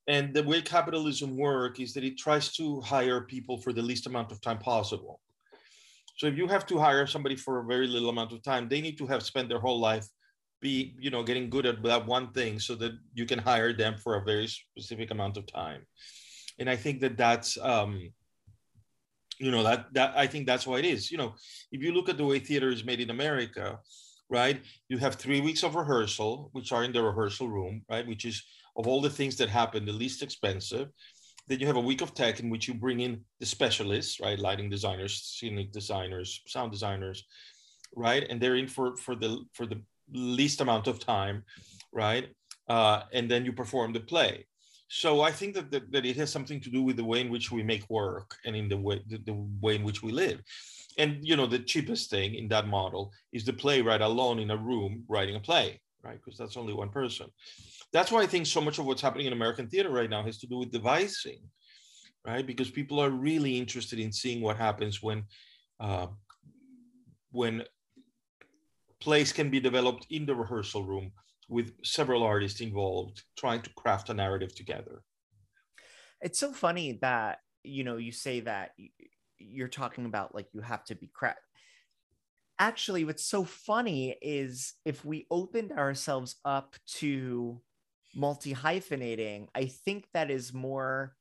And 0.07 0.33
the 0.33 0.43
way 0.43 0.61
capitalism 0.61 1.35
works 1.35 1.79
is 1.79 1.93
that 1.93 2.03
it 2.03 2.17
tries 2.17 2.53
to 2.53 2.79
hire 2.81 3.21
people 3.21 3.57
for 3.57 3.73
the 3.73 3.81
least 3.81 4.07
amount 4.07 4.31
of 4.31 4.39
time 4.41 4.59
possible. 4.59 5.19
So 6.17 6.27
if 6.27 6.37
you 6.37 6.47
have 6.47 6.65
to 6.67 6.79
hire 6.79 7.05
somebody 7.05 7.35
for 7.35 7.59
a 7.59 7.65
very 7.65 7.87
little 7.87 8.09
amount 8.09 8.31
of 8.31 8.41
time, 8.41 8.69
they 8.69 8.81
need 8.81 8.97
to 8.99 9.07
have 9.07 9.21
spent 9.21 9.49
their 9.49 9.59
whole 9.59 9.79
life 9.79 10.07
be, 10.61 10.95
you 10.99 11.11
know, 11.11 11.23
getting 11.23 11.49
good 11.49 11.65
at 11.65 11.83
that 11.83 12.07
one 12.07 12.31
thing 12.31 12.59
so 12.59 12.73
that 12.75 12.93
you 13.13 13.25
can 13.25 13.37
hire 13.37 13.73
them 13.73 13.95
for 13.97 14.15
a 14.15 14.23
very 14.23 14.47
specific 14.47 15.11
amount 15.11 15.37
of 15.37 15.45
time 15.45 15.85
and 16.59 16.69
I 16.69 16.75
think 16.75 17.01
that 17.01 17.17
that's 17.17 17.57
um, 17.61 18.11
you 19.39 19.51
know 19.51 19.63
that 19.63 19.93
that 19.93 20.13
I 20.15 20.27
think 20.27 20.47
that's 20.47 20.65
why 20.65 20.79
it 20.79 20.85
is. 20.85 21.11
You 21.11 21.17
know, 21.17 21.35
if 21.71 21.81
you 21.81 21.93
look 21.93 22.09
at 22.09 22.17
the 22.17 22.25
way 22.25 22.39
theater 22.39 22.69
is 22.69 22.83
made 22.83 22.99
in 22.99 23.09
America, 23.09 23.79
right? 24.29 24.61
You 24.89 24.97
have 24.97 25.15
three 25.15 25.41
weeks 25.41 25.63
of 25.63 25.75
rehearsal, 25.75 26.49
which 26.53 26.71
are 26.71 26.83
in 26.83 26.91
the 26.91 27.03
rehearsal 27.03 27.47
room, 27.47 27.83
right? 27.89 28.07
Which 28.07 28.25
is 28.25 28.43
of 28.75 28.87
all 28.87 29.01
the 29.01 29.09
things 29.09 29.35
that 29.37 29.49
happen, 29.49 29.85
the 29.85 29.91
least 29.91 30.21
expensive. 30.23 30.89
Then 31.47 31.59
you 31.59 31.67
have 31.67 31.77
a 31.77 31.81
week 31.81 32.01
of 32.01 32.13
tech 32.13 32.41
in 32.41 32.49
which 32.49 32.67
you 32.67 32.73
bring 32.73 32.99
in 32.99 33.23
the 33.39 33.45
specialists, 33.45 34.19
right? 34.19 34.37
Lighting 34.37 34.69
designers, 34.69 35.21
scenic 35.23 35.71
designers, 35.71 36.41
sound 36.45 36.71
designers, 36.71 37.23
right? 37.95 38.25
And 38.29 38.41
they're 38.41 38.55
in 38.57 38.67
for 38.67 38.97
for 38.97 39.15
the 39.15 39.45
for 39.53 39.65
the 39.65 39.81
least 40.11 40.61
amount 40.61 40.87
of 40.87 40.99
time, 40.99 41.43
right? 41.93 42.27
Uh, 42.67 43.03
and 43.13 43.31
then 43.31 43.45
you 43.45 43.53
perform 43.53 43.93
the 43.93 43.99
play 44.01 44.45
so 44.89 45.21
I 45.21 45.31
think 45.31 45.53
that, 45.55 45.69
that, 45.71 45.91
that, 45.91 46.05
it 46.05 46.15
has 46.15 46.31
something 46.31 46.61
to 46.61 46.69
do 46.69 46.81
with 46.81 46.95
the 46.95 47.03
way 47.03 47.19
in 47.19 47.29
which 47.29 47.51
we 47.51 47.61
make 47.61 47.89
work 47.89 48.35
and 48.45 48.55
in 48.55 48.69
the 48.69 48.77
way 48.77 49.01
the, 49.07 49.17
the, 49.17 49.33
way 49.61 49.75
in 49.75 49.83
which 49.83 50.01
we 50.01 50.11
live. 50.11 50.41
And 50.97 51.17
you 51.21 51.35
know, 51.35 51.45
the 51.45 51.59
cheapest 51.59 52.09
thing 52.09 52.35
in 52.35 52.47
that 52.49 52.67
model 52.67 53.11
is 53.33 53.43
the 53.43 53.53
playwright 53.53 54.01
alone 54.01 54.39
in 54.39 54.51
a 54.51 54.57
room 54.57 55.03
writing 55.09 55.35
a 55.35 55.39
play, 55.39 55.81
right? 56.03 56.19
Because 56.23 56.37
that's 56.37 56.57
only 56.57 56.73
one 56.73 56.89
person. 56.89 57.27
That's 57.91 58.11
why 58.11 58.21
I 58.21 58.27
think 58.27 58.45
so 58.45 58.61
much 58.61 58.79
of 58.79 58.85
what's 58.85 59.01
happening 59.01 59.27
in 59.27 59.33
American 59.33 59.67
theater 59.67 59.89
right 59.89 60.09
now 60.09 60.23
has 60.23 60.37
to 60.39 60.47
do 60.47 60.57
with 60.57 60.71
devising, 60.71 61.41
right? 62.25 62.45
Because 62.45 62.71
people 62.71 62.99
are 62.99 63.09
really 63.09 63.57
interested 63.57 63.99
in 63.99 64.11
seeing 64.11 64.41
what 64.41 64.57
happens 64.57 65.03
when 65.03 65.25
uh, 65.79 66.07
when 67.31 67.63
plays 68.99 69.31
can 69.31 69.49
be 69.49 69.59
developed 69.59 70.07
in 70.09 70.25
the 70.25 70.33
rehearsal 70.33 70.83
room 70.83 71.11
with 71.47 71.73
several 71.83 72.23
artists 72.23 72.61
involved 72.61 73.23
trying 73.37 73.61
to 73.61 73.69
craft 73.75 74.09
a 74.09 74.13
narrative 74.13 74.53
together. 74.53 75.01
It's 76.21 76.39
so 76.39 76.51
funny 76.51 76.99
that 77.01 77.39
you 77.63 77.83
know 77.83 77.97
you 77.97 78.11
say 78.11 78.41
that 78.41 78.71
you're 79.37 79.67
talking 79.67 80.05
about 80.05 80.33
like 80.33 80.47
you 80.53 80.61
have 80.61 80.83
to 80.85 80.95
be 80.95 81.09
craft. 81.13 81.39
Actually, 82.59 83.05
what's 83.05 83.25
so 83.25 83.43
funny 83.43 84.17
is 84.21 84.73
if 84.83 85.05
we 85.05 85.27
opened 85.29 85.71
ourselves 85.71 86.37
up 86.43 86.75
to 86.87 87.61
multi 88.15 88.53
hyphenating, 88.53 89.47
I 89.53 89.65
think 89.65 90.07
that 90.13 90.31
is 90.31 90.53
more 90.53 91.15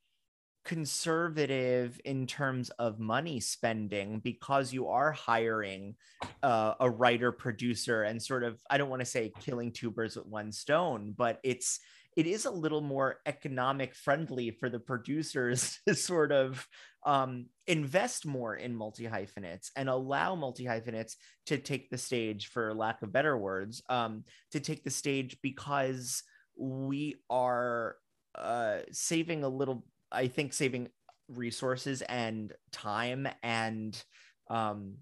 conservative 0.67 2.01
in 2.05 2.27
terms 2.27 2.71
of 2.71 2.99
money 2.99 3.39
spending 3.39 4.19
because 4.19 4.73
you 4.73 4.89
are 4.89 5.13
hiring 5.13 5.95
uh, 6.43 6.75
a 6.81 6.91
writer 6.91 7.31
producer 7.31 8.03
and 8.03 8.21
sort 8.21 8.43
of 8.43 8.61
i 8.69 8.77
don't 8.77 8.91
want 8.91 9.01
to 9.01 9.07
say 9.07 9.33
killing 9.41 9.71
two 9.71 9.91
birds 9.93 10.17
with 10.17 10.27
one 10.27 10.51
stone 10.51 11.15
but 11.17 11.39
it's 11.45 11.79
it 12.17 12.27
is 12.27 12.47
a 12.47 12.51
little 12.51 12.81
more 12.81 13.19
economic 13.27 13.95
friendly 13.95 14.51
for 14.51 14.69
the 14.69 14.81
producers 14.81 15.79
to 15.87 15.95
sort 15.95 16.33
of 16.33 16.67
um, 17.05 17.47
invest 17.67 18.27
more 18.27 18.57
in 18.57 18.75
multi 18.75 19.05
hyphenates 19.05 19.71
and 19.77 19.89
allow 19.89 20.35
multi 20.35 20.65
hyphenates 20.65 21.17
to 21.45 21.59
take 21.59 21.91
the 21.91 21.99
stage, 21.99 22.49
for 22.49 22.75
lack 22.75 23.03
of 23.03 23.13
better 23.13 23.37
words, 23.37 23.83
um, 23.89 24.25
to 24.51 24.61
take 24.61 24.83
the 24.83 24.91
stage 24.91 25.37
because 25.43 26.23
we 26.57 27.15
are 27.29 27.97
uh, 28.35 28.79
saving 28.91 29.45
a 29.45 29.49
little 29.49 29.85
I 30.11 30.29
think 30.29 30.53
saving 30.53 30.89
resources 31.29 32.03
and 32.03 32.53
time 32.73 33.29
and 33.43 34.01
um, 34.49 34.99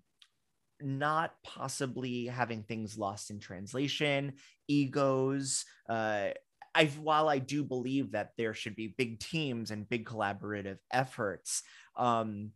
not 0.80 1.32
possibly 1.42 2.26
having 2.26 2.62
things 2.62 2.98
lost 2.98 3.30
in 3.30 3.40
translation, 3.40 4.34
egos. 4.68 5.64
Uh, 5.88 6.28
I 6.74 6.86
while 7.00 7.28
I 7.28 7.38
do 7.38 7.62
believe 7.62 8.12
that 8.12 8.32
there 8.36 8.54
should 8.54 8.74
be 8.74 8.94
big 8.96 9.20
teams 9.20 9.70
and 9.70 9.88
big 9.88 10.06
collaborative 10.06 10.78
efforts, 10.92 11.62
um, 11.96 12.50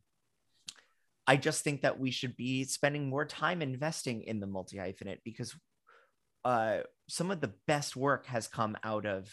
I 1.26 1.36
just 1.36 1.62
think 1.62 1.82
that 1.82 2.00
we 2.00 2.10
should 2.10 2.36
be 2.36 2.64
spending 2.64 3.08
more 3.08 3.24
time 3.24 3.62
investing 3.62 4.22
in 4.22 4.40
the 4.40 4.46
multi 4.46 4.78
hyphenate 4.78 5.18
because 5.24 5.54
uh, 6.44 6.78
some 7.08 7.30
of 7.30 7.40
the 7.40 7.52
best 7.66 7.96
work 7.96 8.26
has 8.26 8.48
come 8.48 8.76
out 8.82 9.06
of 9.06 9.30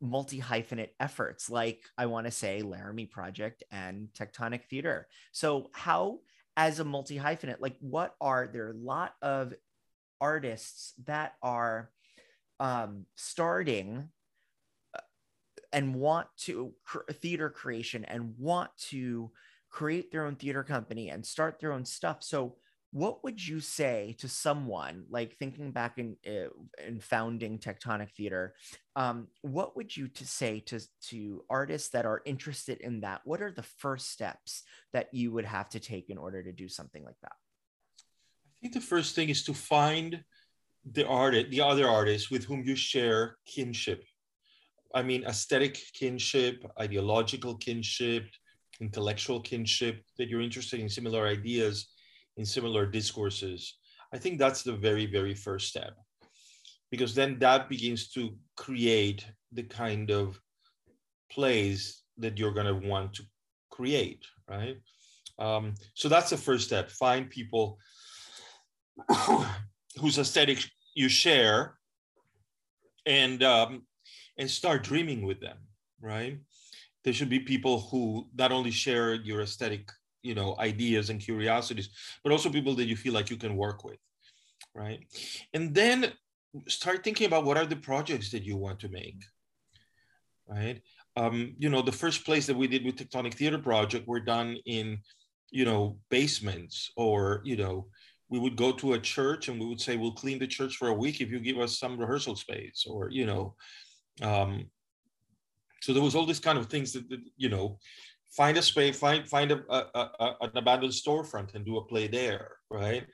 multi 0.00 0.40
hyphenate 0.40 0.90
efforts 1.00 1.48
like 1.48 1.84
I 1.96 2.06
want 2.06 2.26
to 2.26 2.30
say 2.30 2.62
Laramie 2.62 3.06
Project 3.06 3.64
and 3.70 4.08
Tectonic 4.18 4.64
Theater. 4.64 5.08
So, 5.32 5.70
how, 5.72 6.20
as 6.56 6.80
a 6.80 6.84
multi 6.84 7.18
hyphenate, 7.18 7.60
like 7.60 7.76
what 7.80 8.14
are 8.20 8.48
there 8.52 8.68
are 8.68 8.72
a 8.72 8.74
lot 8.74 9.14
of 9.22 9.54
artists 10.20 10.92
that 11.04 11.34
are 11.42 11.90
um, 12.60 13.06
starting 13.14 14.08
uh, 14.94 15.00
and 15.72 15.94
want 15.94 16.28
to 16.38 16.72
cr- 16.84 17.10
theater 17.12 17.50
creation 17.50 18.04
and 18.04 18.34
want 18.38 18.70
to 18.88 19.30
create 19.70 20.10
their 20.10 20.24
own 20.24 20.36
theater 20.36 20.62
company 20.62 21.10
and 21.10 21.24
start 21.24 21.58
their 21.60 21.72
own 21.72 21.84
stuff. 21.84 22.22
So, 22.22 22.56
what 22.96 23.22
would 23.22 23.46
you 23.46 23.60
say 23.60 24.16
to 24.16 24.26
someone 24.26 25.04
like 25.10 25.36
thinking 25.36 25.70
back 25.70 25.98
in 25.98 26.16
uh, 26.26 26.48
in 26.82 26.98
founding 26.98 27.58
tectonic 27.58 28.10
theater 28.12 28.54
um, 28.96 29.28
what 29.42 29.76
would 29.76 29.94
you 29.94 30.08
to 30.08 30.26
say 30.26 30.60
to 30.60 30.80
to 31.10 31.44
artists 31.50 31.90
that 31.90 32.06
are 32.06 32.22
interested 32.24 32.80
in 32.80 33.00
that? 33.00 33.20
What 33.24 33.42
are 33.42 33.50
the 33.50 33.68
first 33.82 34.10
steps 34.10 34.62
that 34.94 35.12
you 35.12 35.30
would 35.32 35.44
have 35.44 35.68
to 35.70 35.80
take 35.80 36.08
in 36.08 36.16
order 36.16 36.42
to 36.42 36.52
do 36.52 36.68
something 36.68 37.04
like 37.04 37.20
that? 37.20 37.36
I 38.46 38.56
think 38.62 38.72
the 38.72 38.80
first 38.80 39.14
thing 39.14 39.28
is 39.28 39.44
to 39.44 39.52
find 39.52 40.24
the 40.90 41.06
artist 41.06 41.50
the 41.50 41.60
other 41.60 41.86
artists 41.86 42.30
with 42.30 42.44
whom 42.44 42.64
you 42.64 42.76
share 42.76 43.36
kinship. 43.44 44.04
I 44.94 45.02
mean 45.02 45.24
aesthetic 45.24 45.78
kinship 45.92 46.64
ideological 46.80 47.56
kinship 47.56 48.24
intellectual 48.80 49.40
kinship 49.40 50.02
that 50.16 50.28
you're 50.30 50.46
interested 50.48 50.80
in 50.80 50.88
similar 50.88 51.26
ideas 51.26 51.88
in 52.36 52.44
similar 52.44 52.86
discourses, 52.86 53.76
I 54.12 54.18
think 54.18 54.38
that's 54.38 54.62
the 54.62 54.72
very, 54.72 55.06
very 55.06 55.34
first 55.34 55.68
step. 55.68 55.94
Because 56.90 57.14
then 57.14 57.38
that 57.40 57.68
begins 57.68 58.08
to 58.10 58.36
create 58.56 59.26
the 59.52 59.64
kind 59.64 60.10
of 60.10 60.40
plays 61.30 62.02
that 62.18 62.38
you're 62.38 62.52
going 62.52 62.66
to 62.66 62.88
want 62.88 63.14
to 63.14 63.22
create, 63.70 64.24
right? 64.48 64.76
Um, 65.38 65.74
so 65.94 66.08
that's 66.08 66.30
the 66.30 66.36
first 66.36 66.66
step. 66.66 66.90
Find 66.90 67.28
people 67.28 67.78
whose 70.00 70.18
aesthetic 70.18 70.58
you 70.94 71.08
share 71.08 71.76
and 73.04 73.42
um, 73.42 73.82
and 74.38 74.50
start 74.50 74.82
dreaming 74.82 75.26
with 75.26 75.40
them, 75.40 75.58
right? 76.00 76.38
There 77.04 77.12
should 77.12 77.28
be 77.28 77.40
people 77.40 77.80
who 77.80 78.28
not 78.36 78.52
only 78.52 78.70
share 78.70 79.14
your 79.14 79.42
aesthetic 79.42 79.90
you 80.26 80.34
know 80.34 80.56
ideas 80.58 81.10
and 81.10 81.20
curiosities 81.20 81.88
but 82.22 82.32
also 82.32 82.50
people 82.50 82.74
that 82.74 82.88
you 82.90 82.96
feel 82.96 83.14
like 83.14 83.30
you 83.30 83.36
can 83.36 83.56
work 83.56 83.84
with 83.84 83.98
right? 84.76 85.00
And 85.54 85.74
then 85.74 86.12
start 86.68 87.02
thinking 87.02 87.26
about 87.26 87.44
what 87.44 87.56
are 87.56 87.66
the 87.66 87.76
projects 87.76 88.30
that 88.30 88.44
you 88.44 88.56
want 88.56 88.78
to 88.80 88.88
make 88.88 89.22
right? 90.48 90.80
Um, 91.16 91.56
you 91.58 91.70
know 91.70 91.82
the 91.82 91.92
first 91.92 92.24
place 92.24 92.46
that 92.46 92.56
we 92.56 92.68
did 92.68 92.84
with 92.84 92.96
tectonic 92.96 93.34
theater 93.34 93.58
project 93.58 94.06
were 94.06 94.20
done 94.20 94.58
in 94.66 94.98
you 95.50 95.64
know 95.64 95.98
basements 96.10 96.90
or 96.96 97.40
you 97.44 97.56
know 97.56 97.88
we 98.28 98.38
would 98.38 98.56
go 98.56 98.70
to 98.72 98.92
a 98.92 98.98
church 98.98 99.48
and 99.48 99.58
we 99.58 99.66
would 99.66 99.80
say 99.80 99.96
we'll 99.96 100.12
clean 100.12 100.38
the 100.38 100.46
church 100.46 100.76
for 100.76 100.88
a 100.88 100.94
week 100.94 101.20
if 101.20 101.30
you 101.30 101.40
give 101.40 101.58
us 101.58 101.78
some 101.78 101.98
rehearsal 101.98 102.36
space 102.36 102.84
or 102.88 103.10
you 103.10 103.24
know 103.24 103.54
um, 104.22 104.66
so 105.80 105.92
there 105.92 106.02
was 106.02 106.14
all 106.14 106.26
these 106.26 106.40
kind 106.40 106.58
of 106.58 106.66
things 106.66 106.92
that, 106.92 107.08
that 107.08 107.20
you 107.36 107.48
know 107.48 107.78
find 108.30 108.56
a 108.56 108.62
space, 108.62 108.98
find 108.98 109.28
find 109.28 109.52
a, 109.52 109.62
a, 109.68 110.10
a, 110.20 110.36
an 110.42 110.50
abandoned 110.54 110.92
storefront 110.92 111.54
and 111.54 111.64
do 111.64 111.76
a 111.78 111.84
play 111.84 112.06
there, 112.06 112.56
right? 112.70 113.06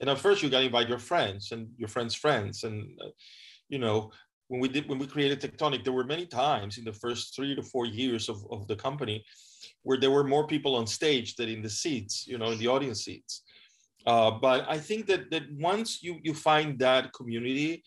And 0.00 0.08
at 0.10 0.18
first 0.18 0.42
you 0.42 0.48
got 0.48 0.60
to 0.60 0.66
invite 0.66 0.88
your 0.88 0.98
friends 0.98 1.52
and 1.52 1.68
your 1.76 1.88
friends' 1.88 2.14
friends, 2.14 2.64
and 2.64 2.98
uh, 3.04 3.10
you 3.68 3.78
know 3.78 4.10
when 4.48 4.60
we 4.60 4.68
did 4.68 4.88
when 4.88 4.98
we 4.98 5.06
created 5.06 5.40
Tectonic, 5.40 5.84
there 5.84 5.92
were 5.92 6.04
many 6.04 6.26
times 6.26 6.78
in 6.78 6.84
the 6.84 6.92
first 6.92 7.34
three 7.36 7.54
to 7.54 7.62
four 7.62 7.86
years 7.86 8.28
of, 8.28 8.44
of 8.50 8.66
the 8.66 8.76
company 8.76 9.24
where 9.82 9.98
there 9.98 10.10
were 10.10 10.24
more 10.24 10.46
people 10.46 10.74
on 10.74 10.86
stage 10.86 11.36
than 11.36 11.48
in 11.48 11.62
the 11.62 11.70
seats, 11.70 12.26
you 12.26 12.38
know, 12.38 12.50
in 12.50 12.58
the 12.58 12.66
audience 12.66 13.04
seats. 13.04 13.42
Uh, 14.06 14.30
but 14.30 14.64
I 14.68 14.78
think 14.78 15.06
that 15.06 15.30
that 15.30 15.44
once 15.58 16.02
you 16.02 16.18
you 16.22 16.34
find 16.34 16.78
that 16.78 17.12
community, 17.12 17.82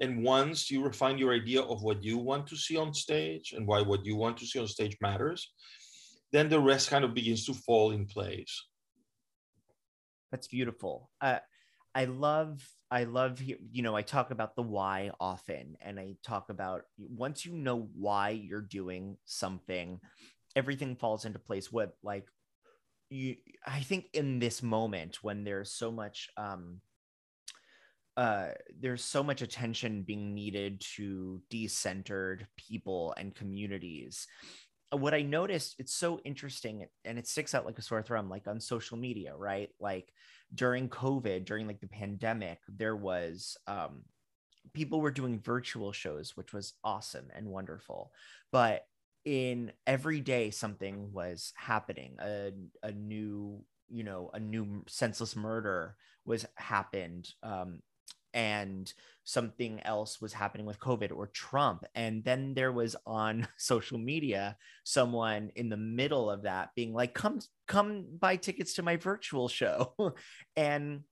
and 0.00 0.22
once 0.22 0.70
you 0.70 0.82
refine 0.82 1.16
your 1.16 1.32
idea 1.32 1.62
of 1.62 1.82
what 1.82 2.04
you 2.04 2.18
want 2.18 2.46
to 2.48 2.56
see 2.56 2.76
on 2.76 2.92
stage 2.92 3.54
and 3.56 3.66
why 3.66 3.80
what 3.80 4.04
you 4.04 4.16
want 4.16 4.36
to 4.38 4.46
see 4.46 4.58
on 4.58 4.66
stage 4.66 4.96
matters, 5.00 5.52
then 6.32 6.48
the 6.48 6.60
rest 6.60 6.90
kind 6.90 7.04
of 7.04 7.14
begins 7.14 7.46
to 7.46 7.54
fall 7.54 7.92
in 7.92 8.06
place. 8.06 8.64
That's 10.30 10.48
beautiful. 10.48 11.10
Uh, 11.20 11.38
I 11.94 12.06
love, 12.06 12.66
I 12.90 13.04
love, 13.04 13.42
you 13.42 13.82
know, 13.82 13.94
I 13.94 14.00
talk 14.00 14.30
about 14.30 14.56
the 14.56 14.62
why 14.62 15.10
often, 15.20 15.76
and 15.82 16.00
I 16.00 16.16
talk 16.24 16.48
about 16.48 16.82
once 16.96 17.44
you 17.44 17.52
know 17.52 17.90
why 17.94 18.30
you're 18.30 18.62
doing 18.62 19.18
something, 19.26 20.00
everything 20.56 20.96
falls 20.96 21.26
into 21.26 21.38
place. 21.38 21.70
What, 21.70 21.94
like, 22.02 22.26
you, 23.10 23.36
I 23.66 23.80
think 23.80 24.06
in 24.14 24.38
this 24.38 24.62
moment 24.62 25.18
when 25.22 25.44
there's 25.44 25.70
so 25.70 25.92
much, 25.92 26.30
um, 26.38 26.80
uh, 28.16 28.48
there's 28.80 29.04
so 29.04 29.22
much 29.22 29.42
attention 29.42 30.02
being 30.02 30.34
needed 30.34 30.82
to 30.96 31.42
decentered 31.50 32.46
people 32.56 33.14
and 33.16 33.34
communities 33.34 34.26
what 34.92 35.14
I 35.14 35.22
noticed, 35.22 35.76
it's 35.78 35.94
so 35.94 36.20
interesting 36.24 36.86
and 37.04 37.18
it 37.18 37.26
sticks 37.26 37.54
out 37.54 37.66
like 37.66 37.78
a 37.78 37.82
sore 37.82 38.02
thumb, 38.02 38.28
like 38.28 38.46
on 38.46 38.60
social 38.60 38.96
media, 38.96 39.34
right? 39.36 39.70
Like 39.80 40.12
during 40.54 40.88
COVID, 40.88 41.44
during 41.44 41.66
like 41.66 41.80
the 41.80 41.88
pandemic, 41.88 42.58
there 42.68 42.96
was 42.96 43.56
um, 43.66 44.02
people 44.72 45.00
were 45.00 45.10
doing 45.10 45.40
virtual 45.40 45.92
shows, 45.92 46.36
which 46.36 46.52
was 46.52 46.74
awesome 46.84 47.28
and 47.34 47.46
wonderful. 47.46 48.12
But 48.50 48.86
in 49.24 49.72
every 49.86 50.20
day, 50.20 50.50
something 50.50 51.12
was 51.12 51.52
happening. 51.56 52.16
A, 52.20 52.52
a 52.82 52.92
new, 52.92 53.64
you 53.88 54.04
know, 54.04 54.30
a 54.34 54.40
new 54.40 54.84
senseless 54.88 55.36
murder 55.36 55.96
was 56.24 56.46
happened. 56.56 57.30
Um, 57.42 57.80
and 58.34 58.92
something 59.24 59.80
else 59.84 60.20
was 60.20 60.32
happening 60.32 60.66
with 60.66 60.80
COVID 60.80 61.14
or 61.14 61.28
Trump. 61.28 61.84
And 61.94 62.24
then 62.24 62.54
there 62.54 62.72
was 62.72 62.96
on 63.06 63.46
social 63.56 63.98
media 63.98 64.56
someone 64.84 65.50
in 65.54 65.68
the 65.68 65.76
middle 65.76 66.30
of 66.30 66.42
that 66.42 66.70
being 66.74 66.92
like, 66.92 67.14
come, 67.14 67.40
come 67.68 68.06
buy 68.18 68.36
tickets 68.36 68.74
to 68.74 68.82
my 68.82 68.96
virtual 68.96 69.48
show. 69.48 69.94
and 70.56 71.02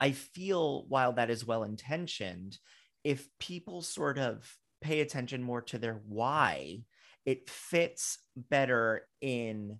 I 0.00 0.12
feel 0.12 0.86
while 0.88 1.12
that 1.14 1.30
is 1.30 1.46
well 1.46 1.64
intentioned, 1.64 2.58
if 3.04 3.28
people 3.38 3.82
sort 3.82 4.18
of 4.18 4.56
pay 4.80 5.00
attention 5.00 5.42
more 5.42 5.60
to 5.62 5.78
their 5.78 6.00
why, 6.06 6.84
it 7.26 7.50
fits 7.50 8.18
better 8.34 9.06
in 9.20 9.78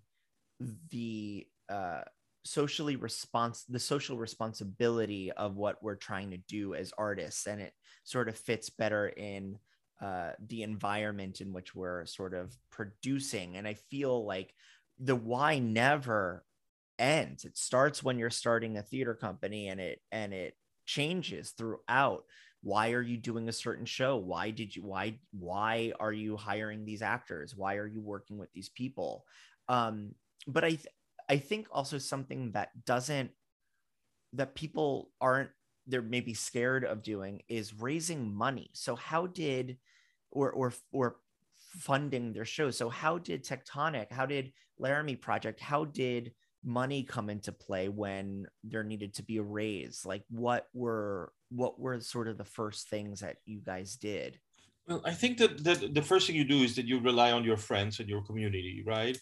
the 0.91 1.47
uh, 1.71 2.03
socially 2.45 2.97
response 2.97 3.65
the 3.69 3.79
social 3.79 4.17
responsibility 4.17 5.31
of 5.33 5.57
what 5.57 5.83
we're 5.83 5.95
trying 5.95 6.31
to 6.31 6.39
do 6.49 6.75
as 6.75 6.93
artists 6.97 7.47
and 7.47 7.61
it 7.61 7.75
sort 8.05 8.29
of 8.29 8.37
fits 8.37 8.71
better 8.71 9.09
in 9.09 9.59
uh, 10.01 10.31
the 10.49 10.63
environment 10.63 11.43
in 11.43 11.53
which 11.53 11.75
we're 11.75 12.07
sort 12.07 12.33
of 12.33 12.55
producing 12.71 13.57
and 13.57 13.69
i 13.69 13.75
feel 13.75 14.25
like 14.25 14.55
the 14.99 15.17
why 15.17 15.59
never 15.59 16.45
ends. 17.01 17.45
It 17.45 17.57
starts 17.57 18.03
when 18.05 18.19
you're 18.19 18.31
starting 18.31 18.77
a 18.77 18.83
theater 18.83 19.15
company 19.15 19.69
and 19.69 19.81
it 19.81 20.01
and 20.13 20.33
it 20.33 20.55
changes 20.85 21.51
throughout. 21.51 22.25
Why 22.63 22.93
are 22.93 23.03
you 23.03 23.17
doing 23.17 23.49
a 23.49 23.53
certain 23.53 23.87
show? 23.87 24.19
Why 24.19 24.51
did 24.51 24.77
you 24.77 24.83
why 24.83 25.19
why 25.33 25.93
are 25.99 26.13
you 26.13 26.37
hiring 26.37 26.85
these 26.85 27.03
actors? 27.03 27.57
Why 27.57 27.77
are 27.77 27.87
you 27.87 28.03
working 28.03 28.39
with 28.39 28.53
these 28.53 28.69
people? 28.69 29.25
Um 29.69 30.15
but 30.47 30.65
i 30.65 30.79
I 31.31 31.39
think 31.39 31.69
also 31.71 31.99
something 31.99 32.51
that 32.53 32.71
doesn't 32.85 33.31
that 34.33 34.57
people 34.57 35.11
aren't 35.21 35.51
they're 35.87 36.03
maybe 36.03 36.35
scared 36.35 36.85
of 36.85 37.03
doing 37.03 37.43
is 37.49 37.73
raising 37.73 38.35
money. 38.35 38.71
So 38.75 38.97
how 38.97 39.29
did 39.29 39.79
or 40.33 40.51
or 40.51 40.73
or 40.91 41.17
funding 41.79 42.33
their 42.33 42.45
shows. 42.45 42.77
So 42.77 42.89
how 42.89 43.19
did 43.19 43.45
Tectonic, 43.45 44.11
how 44.11 44.27
did 44.27 44.53
Laramie 44.79 45.15
Project, 45.15 45.61
how 45.61 45.85
did 45.85 46.33
money 46.65 47.05
come 47.05 47.31
into 47.31 47.53
play 47.53 47.89
when 47.89 48.47
there 48.65 48.83
needed 48.83 49.15
to 49.15 49.23
be 49.23 49.37
a 49.37 49.43
raise? 49.43 50.05
Like 50.05 50.25
what 50.31 50.67
were 50.75 51.33
what 51.51 51.79
were 51.79 52.01
sort 52.01 52.27
of 52.27 52.39
the 52.39 52.45
first 52.45 52.89
things 52.89 53.21
that 53.21 53.37
you 53.47 53.61
guys 53.65 53.95
did? 53.95 54.41
Well, 54.89 55.03
I 55.05 55.13
think 55.13 55.39
that, 55.39 55.63
that 55.63 55.95
the 55.95 56.03
first 56.03 56.27
thing 56.27 56.35
you 56.35 56.45
do 56.45 56.65
is 56.65 56.75
that 56.75 56.87
you 56.87 56.99
rely 56.99 57.31
on 57.31 57.45
your 57.45 57.57
friends 57.57 58.01
and 58.01 58.09
your 58.09 58.23
community, 58.23 58.83
right? 58.85 59.17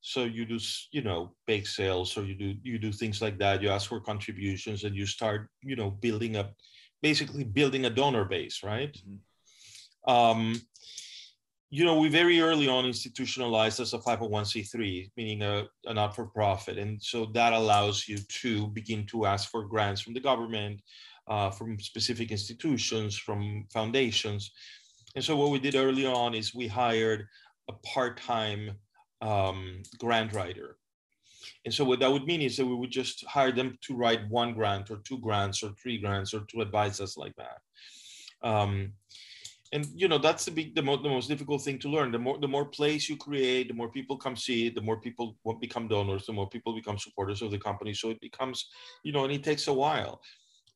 So 0.00 0.24
you 0.24 0.44
do 0.46 0.58
you 0.92 1.02
know 1.02 1.32
bake 1.46 1.66
sales 1.66 2.16
or 2.16 2.24
you 2.24 2.34
do 2.34 2.54
you 2.62 2.78
do 2.78 2.92
things 2.92 3.20
like 3.20 3.38
that. 3.38 3.62
You 3.62 3.68
ask 3.68 3.88
for 3.88 4.00
contributions 4.00 4.84
and 4.84 4.96
you 4.96 5.06
start 5.06 5.48
you 5.62 5.76
know 5.76 5.90
building 5.90 6.36
up 6.36 6.54
basically 7.02 7.44
building 7.44 7.84
a 7.84 7.90
donor 7.90 8.24
base 8.24 8.62
right? 8.62 8.92
Mm-hmm. 8.94 10.12
um, 10.12 10.60
you 11.70 11.84
know 11.84 11.98
we 12.00 12.08
very 12.08 12.40
early 12.40 12.68
on 12.68 12.86
institutionalized 12.86 13.78
as 13.78 13.92
a 13.92 13.98
501c3 13.98 15.10
meaning 15.16 15.42
a, 15.42 15.66
a 15.86 15.94
not-for-profit. 15.94 16.78
And 16.78 17.00
so 17.02 17.26
that 17.34 17.52
allows 17.52 18.08
you 18.08 18.18
to 18.42 18.68
begin 18.68 19.06
to 19.06 19.26
ask 19.26 19.50
for 19.50 19.64
grants 19.64 20.00
from 20.00 20.14
the 20.14 20.20
government 20.20 20.80
uh, 21.28 21.50
from 21.50 21.78
specific 21.78 22.30
institutions 22.32 23.16
from 23.16 23.66
foundations. 23.72 24.50
And 25.14 25.24
so 25.24 25.36
what 25.36 25.50
we 25.50 25.58
did 25.58 25.76
early 25.76 26.06
on 26.06 26.34
is 26.34 26.54
we 26.54 26.66
hired 26.66 27.26
a 27.68 27.72
part-time 27.84 28.72
um, 29.20 29.82
grant 29.98 30.32
writer. 30.32 30.76
And 31.64 31.72
so 31.72 31.84
what 31.84 32.00
that 32.00 32.10
would 32.10 32.24
mean 32.24 32.40
is 32.40 32.56
that 32.56 32.66
we 32.66 32.74
would 32.74 32.90
just 32.90 33.24
hire 33.26 33.52
them 33.52 33.78
to 33.82 33.94
write 33.94 34.28
one 34.28 34.54
grant 34.54 34.90
or 34.90 34.98
two 35.04 35.18
grants 35.18 35.62
or 35.62 35.70
three 35.72 35.98
grants 35.98 36.32
or 36.32 36.40
to 36.40 36.60
advise 36.60 37.00
us 37.00 37.16
like 37.16 37.34
that. 37.36 37.58
Um, 38.42 38.92
and 39.72 39.86
you 39.94 40.08
know 40.08 40.18
that's 40.18 40.44
the 40.44 40.50
big 40.50 40.74
the, 40.74 40.82
mo- 40.82 41.00
the 41.00 41.08
most 41.08 41.28
difficult 41.28 41.62
thing 41.62 41.78
to 41.78 41.88
learn. 41.88 42.10
The 42.10 42.18
more 42.18 42.38
the 42.38 42.48
more 42.48 42.64
plays 42.64 43.08
you 43.08 43.16
create 43.16 43.68
the 43.68 43.74
more 43.74 43.90
people 43.90 44.16
come 44.16 44.34
see 44.34 44.66
it 44.66 44.74
the 44.74 44.80
more 44.80 45.00
people 45.00 45.36
become 45.60 45.86
donors 45.86 46.26
the 46.26 46.32
more 46.32 46.48
people 46.48 46.74
become 46.74 46.98
supporters 46.98 47.40
of 47.42 47.50
the 47.50 47.58
company. 47.58 47.94
So 47.94 48.10
it 48.10 48.20
becomes 48.20 48.68
you 49.04 49.12
know 49.12 49.24
and 49.24 49.32
it 49.32 49.44
takes 49.44 49.68
a 49.68 49.72
while. 49.72 50.20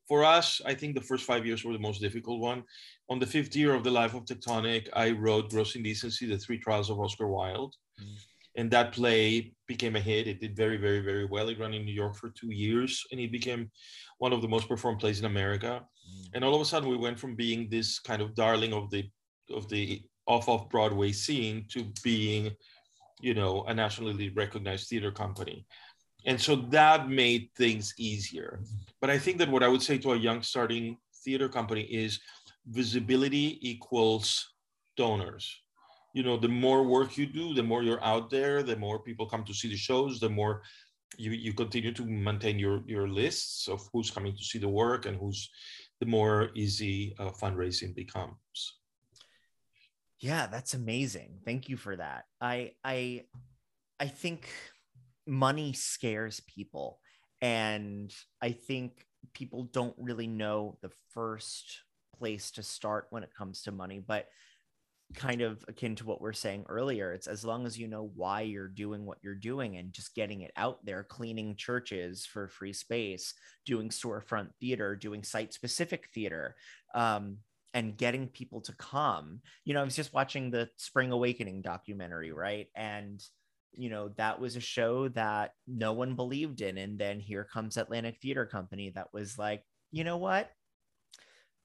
For 0.06 0.22
us 0.22 0.60
i 0.66 0.74
think 0.74 0.94
the 0.94 1.00
first 1.00 1.24
five 1.24 1.46
years 1.46 1.64
were 1.64 1.72
the 1.72 1.78
most 1.78 2.00
difficult 2.00 2.40
one. 2.40 2.62
On 3.08 3.18
the 3.18 3.26
fifth 3.26 3.56
year 3.56 3.74
of 3.74 3.84
the 3.84 3.90
life 3.90 4.14
of 4.14 4.26
tectonic 4.26 4.88
i 4.92 5.10
wrote 5.10 5.50
gross 5.50 5.74
indecency 5.74 6.26
the 6.26 6.38
three 6.38 6.58
trials 6.58 6.90
of 6.90 7.00
oscar 7.00 7.26
wilde. 7.26 7.74
Mm-hmm 8.00 8.14
and 8.56 8.70
that 8.70 8.92
play 8.92 9.52
became 9.66 9.96
a 9.96 10.00
hit. 10.00 10.28
It 10.28 10.40
did 10.40 10.56
very, 10.56 10.76
very, 10.76 11.00
very 11.00 11.24
well. 11.24 11.48
It 11.48 11.58
ran 11.58 11.74
in 11.74 11.84
New 11.84 11.92
York 11.92 12.16
for 12.16 12.30
two 12.30 12.52
years, 12.52 13.04
and 13.10 13.20
it 13.20 13.32
became 13.32 13.70
one 14.18 14.32
of 14.32 14.42
the 14.42 14.48
most 14.48 14.68
performed 14.68 15.00
plays 15.00 15.18
in 15.18 15.26
America. 15.26 15.82
Mm. 15.82 16.30
And 16.34 16.44
all 16.44 16.54
of 16.54 16.60
a 16.60 16.64
sudden, 16.64 16.88
we 16.88 16.96
went 16.96 17.18
from 17.18 17.34
being 17.34 17.68
this 17.68 17.98
kind 17.98 18.22
of 18.22 18.34
darling 18.34 18.72
of 18.72 18.90
the 18.90 19.08
of 19.50 19.68
the 19.68 20.02
off 20.26 20.48
off 20.48 20.68
Broadway 20.70 21.12
scene 21.12 21.66
to 21.70 21.84
being, 22.02 22.52
you 23.20 23.34
know, 23.34 23.64
a 23.64 23.74
nationally 23.74 24.30
recognized 24.30 24.88
theater 24.88 25.10
company. 25.10 25.66
And 26.26 26.40
so 26.40 26.56
that 26.56 27.10
made 27.10 27.50
things 27.56 27.92
easier. 27.98 28.60
But 29.00 29.10
I 29.10 29.18
think 29.18 29.38
that 29.38 29.50
what 29.50 29.62
I 29.62 29.68
would 29.68 29.82
say 29.82 29.98
to 29.98 30.12
a 30.12 30.16
young 30.16 30.42
starting 30.42 30.96
theater 31.22 31.48
company 31.48 31.82
is 31.82 32.18
visibility 32.66 33.58
equals 33.60 34.54
donors 34.96 35.63
you 36.14 36.22
know 36.22 36.38
the 36.38 36.48
more 36.48 36.82
work 36.82 37.18
you 37.18 37.26
do 37.26 37.52
the 37.52 37.62
more 37.62 37.82
you're 37.82 38.02
out 38.02 38.30
there 38.30 38.62
the 38.62 38.76
more 38.76 38.98
people 39.00 39.26
come 39.26 39.44
to 39.44 39.52
see 39.52 39.68
the 39.68 39.76
shows 39.76 40.20
the 40.20 40.28
more 40.28 40.62
you, 41.18 41.32
you 41.32 41.52
continue 41.52 41.92
to 41.92 42.04
maintain 42.04 42.58
your 42.58 42.82
your 42.86 43.08
lists 43.08 43.68
of 43.68 43.88
who's 43.92 44.10
coming 44.10 44.36
to 44.36 44.44
see 44.44 44.58
the 44.58 44.68
work 44.68 45.06
and 45.06 45.16
who's 45.18 45.50
the 46.00 46.06
more 46.06 46.50
easy 46.54 47.14
uh, 47.18 47.30
fundraising 47.30 47.94
becomes. 47.94 48.78
Yeah 50.18 50.46
that's 50.46 50.74
amazing. 50.74 51.40
Thank 51.44 51.68
you 51.68 51.76
for 51.76 51.96
that. 51.96 52.24
I 52.40 52.72
i 52.84 53.24
i 54.00 54.06
think 54.06 54.48
money 55.26 55.72
scares 55.72 56.40
people 56.40 56.98
and 57.40 58.14
i 58.42 58.52
think 58.52 59.06
people 59.32 59.64
don't 59.72 59.94
really 59.96 60.26
know 60.26 60.76
the 60.82 60.90
first 61.14 61.82
place 62.18 62.50
to 62.50 62.62
start 62.62 63.06
when 63.10 63.22
it 63.22 63.34
comes 63.34 63.62
to 63.62 63.72
money 63.72 64.02
but 64.06 64.28
kind 65.14 65.42
of 65.42 65.64
akin 65.68 65.94
to 65.96 66.06
what 66.06 66.20
we're 66.20 66.32
saying 66.32 66.64
earlier. 66.68 67.12
It's 67.12 67.26
as 67.26 67.44
long 67.44 67.66
as 67.66 67.78
you 67.78 67.86
know 67.86 68.10
why 68.14 68.42
you're 68.42 68.68
doing 68.68 69.06
what 69.06 69.18
you're 69.22 69.34
doing 69.34 69.76
and 69.76 69.92
just 69.92 70.14
getting 70.14 70.40
it 70.42 70.52
out 70.56 70.84
there, 70.84 71.04
cleaning 71.04 71.56
churches 71.56 72.26
for 72.26 72.48
free 72.48 72.72
space, 72.72 73.34
doing 73.66 73.90
storefront 73.90 74.48
theater, 74.60 74.96
doing 74.96 75.22
site 75.22 75.52
specific 75.52 76.08
theater, 76.14 76.56
um, 76.94 77.38
and 77.74 77.96
getting 77.96 78.28
people 78.28 78.60
to 78.62 78.72
come. 78.74 79.40
You 79.64 79.74
know, 79.74 79.80
I 79.80 79.84
was 79.84 79.96
just 79.96 80.14
watching 80.14 80.50
the 80.50 80.68
Spring 80.76 81.12
Awakening 81.12 81.62
documentary, 81.62 82.32
right? 82.32 82.68
And 82.74 83.22
you 83.76 83.90
know 83.90 84.10
that 84.16 84.40
was 84.40 84.56
a 84.56 84.60
show 84.60 85.08
that 85.08 85.52
no 85.66 85.92
one 85.92 86.14
believed 86.14 86.60
in 86.60 86.78
and 86.78 86.98
then 86.98 87.18
here 87.18 87.44
comes 87.44 87.76
atlantic 87.76 88.18
theater 88.20 88.46
company 88.46 88.92
that 88.94 89.12
was 89.12 89.36
like 89.36 89.64
you 89.90 90.04
know 90.04 90.16
what 90.16 90.50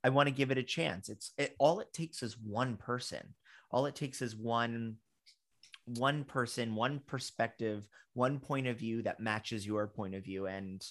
I 0.03 0.09
want 0.09 0.27
to 0.27 0.33
give 0.35 0.51
it 0.51 0.57
a 0.57 0.63
chance. 0.63 1.09
It's 1.09 1.31
it, 1.38 1.55
all 1.59 1.79
it 1.79 1.91
takes 1.93 2.23
is 2.23 2.38
one 2.38 2.77
person. 2.77 3.35
All 3.71 3.85
it 3.85 3.95
takes 3.95 4.21
is 4.21 4.35
one 4.35 4.97
one 5.85 6.23
person, 6.23 6.75
one 6.75 6.99
perspective, 7.07 7.88
one 8.13 8.39
point 8.39 8.67
of 8.67 8.77
view 8.77 9.01
that 9.03 9.19
matches 9.19 9.65
your 9.65 9.88
point 9.88 10.13
of 10.13 10.23
view 10.23 10.45
and 10.45 10.85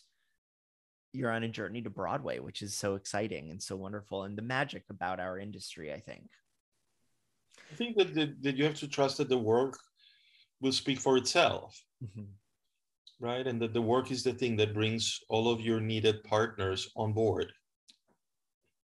you're 1.13 1.31
on 1.31 1.45
a 1.45 1.49
journey 1.49 1.81
to 1.83 1.91
Broadway, 1.91 2.39
which 2.39 2.63
is 2.63 2.75
so 2.75 2.97
exciting 2.97 3.51
and 3.51 3.63
so 3.63 3.77
wonderful 3.77 4.25
and 4.25 4.37
the 4.37 4.43
magic 4.43 4.85
about 4.91 5.21
our 5.21 5.39
industry, 5.39 5.93
I 5.93 6.01
think. 6.01 6.29
I 7.71 7.75
think 7.77 7.97
that, 7.97 8.15
that, 8.15 8.43
that 8.43 8.57
you 8.57 8.65
have 8.65 8.79
to 8.81 8.89
trust 8.89 9.19
that 9.19 9.29
the 9.29 9.39
work 9.39 9.79
will 10.61 10.73
speak 10.73 10.99
for 10.99 11.17
itself 11.17 11.81
Mhm. 12.05 12.27
right 13.21 13.47
and 13.47 13.61
that 13.63 13.73
the 13.73 13.83
work 13.83 14.11
is 14.11 14.23
the 14.23 14.33
thing 14.33 14.57
that 14.57 14.75
brings 14.75 15.21
all 15.29 15.49
of 15.49 15.61
your 15.61 15.81
needed 15.81 16.23
partners 16.25 16.91
on 16.97 17.13
board 17.13 17.53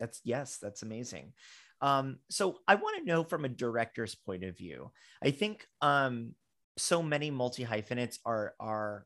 That's 0.03 0.19
yes, 0.25 0.57
that's 0.61 0.81
amazing. 0.83 1.31
Um, 1.79 2.17
so 2.29 2.57
I 2.67 2.75
want 2.75 2.97
to 2.97 3.05
know 3.05 3.23
from 3.23 3.45
a 3.45 3.49
director's 3.49 4.15
point 4.15 4.43
of 4.43 4.57
view. 4.57 4.91
I 5.23 5.31
think 5.31 5.65
um, 5.81 6.33
so 6.77 7.01
many 7.01 7.31
multi 7.31 7.63
hyphenates 7.63 8.19
are 8.25 8.53
are 8.59 9.05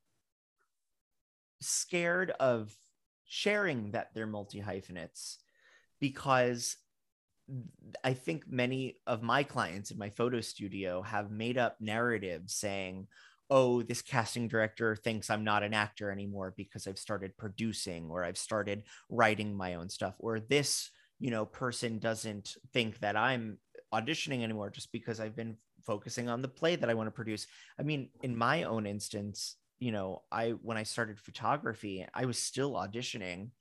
scared 1.62 2.32
of 2.40 2.76
sharing 3.26 3.92
that 3.92 4.10
they're 4.16 4.26
multi 4.26 4.60
hyphenates 4.60 5.38
because 6.00 6.78
I 8.04 8.14
think 8.14 8.46
many 8.50 8.98
of 9.06 9.22
my 9.22 9.44
clients 9.44 9.92
in 9.92 10.00
my 10.00 10.10
photo 10.10 10.42
studio 10.42 11.04
have 11.04 11.30
made 11.30 11.60
up 11.60 11.78
narratives 11.80 12.56
saying, 12.56 13.06
oh, 13.50 13.82
this 13.82 14.02
casting 14.02 14.48
director 14.48 14.96
thinks 14.96 15.30
I'm 15.30 15.44
not 15.44 15.64
an 15.64 15.74
actor 15.74 16.12
anymore 16.12 16.54
because 16.58 16.88
I've 16.88 17.00
started 17.00 17.38
producing 17.38 18.10
or 18.10 18.24
I've 18.24 18.38
started 18.38 18.84
writing 19.10 19.56
my 19.56 19.76
own 19.76 19.90
stuff, 19.90 20.16
or 20.20 20.40
this, 20.40 20.90
you 21.20 21.32
know, 21.32 21.46
person 21.46 22.00
doesn't 22.00 22.56
think 22.74 23.00
that 23.00 23.16
I'm 23.16 23.58
auditioning 23.94 24.44
anymore 24.44 24.70
just 24.70 24.92
because 24.92 25.20
I've 25.20 25.36
been 25.36 25.56
focusing 25.86 26.28
on 26.28 26.42
the 26.42 26.48
play 26.48 26.76
that 26.76 26.90
I 26.90 26.94
want 26.94 27.08
to 27.08 27.12
produce. 27.12 27.48
I 27.80 27.84
mean, 27.84 28.10
in 28.22 28.38
my 28.38 28.64
own 28.64 28.86
instance, 28.86 29.56
you 29.80 29.92
know, 29.92 30.24
I 30.32 30.50
when 30.50 30.78
I 30.78 30.84
started 30.84 31.20
photography, 31.20 32.06
I 32.14 32.26
was 32.26 32.38
still 32.38 32.74
auditioning, 32.74 33.52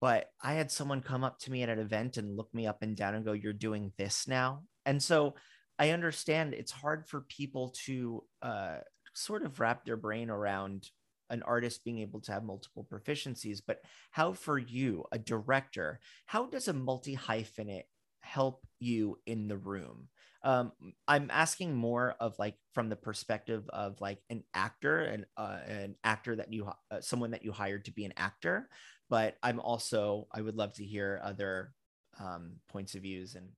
but 0.00 0.30
I 0.42 0.54
had 0.54 0.70
someone 0.70 1.02
come 1.02 1.24
up 1.24 1.38
to 1.40 1.50
me 1.50 1.62
at 1.62 1.68
an 1.68 1.80
event 1.80 2.16
and 2.16 2.36
look 2.36 2.52
me 2.54 2.66
up 2.66 2.82
and 2.82 2.96
down 2.96 3.14
and 3.14 3.24
go, 3.24 3.32
"You're 3.32 3.52
doing 3.52 3.92
this 3.98 4.28
now," 4.28 4.62
and 4.86 5.02
so 5.02 5.34
I 5.78 5.90
understand 5.90 6.54
it's 6.54 6.72
hard 6.72 7.06
for 7.06 7.22
people 7.22 7.74
to 7.86 8.24
uh, 8.42 8.78
sort 9.18 9.44
of 9.44 9.60
wrap 9.60 9.84
their 9.84 9.96
brain 9.96 10.30
around 10.30 10.90
an 11.30 11.42
artist 11.42 11.84
being 11.84 11.98
able 11.98 12.20
to 12.20 12.32
have 12.32 12.44
multiple 12.44 12.86
proficiencies. 12.90 13.60
But 13.66 13.82
how, 14.10 14.32
for 14.32 14.58
you, 14.58 15.04
a 15.12 15.18
director, 15.18 16.00
how 16.26 16.46
does 16.46 16.68
a 16.68 16.72
multi 16.72 17.16
hyphenate 17.16 17.84
help 18.20 18.66
you 18.78 19.18
in 19.26 19.48
the 19.48 19.58
room? 19.58 20.08
Um, 20.44 20.72
I'm 21.08 21.30
asking 21.32 21.74
more 21.74 22.14
of 22.20 22.38
like 22.38 22.54
from 22.72 22.88
the 22.88 22.96
perspective 22.96 23.68
of 23.70 24.00
like 24.00 24.20
an 24.30 24.44
actor 24.54 25.00
and 25.00 25.26
uh, 25.36 25.58
an 25.66 25.96
actor 26.04 26.36
that 26.36 26.52
you 26.52 26.70
uh, 26.90 27.00
someone 27.00 27.32
that 27.32 27.44
you 27.44 27.50
hired 27.50 27.84
to 27.86 27.92
be 27.92 28.04
an 28.04 28.14
actor, 28.16 28.68
but 29.10 29.36
I'm 29.42 29.58
also 29.58 30.28
I 30.32 30.40
would 30.40 30.54
love 30.54 30.74
to 30.74 30.84
hear 30.84 31.20
other 31.24 31.72
um, 32.20 32.52
points 32.68 32.94
of 32.94 33.02
views 33.02 33.34
and 33.34 33.48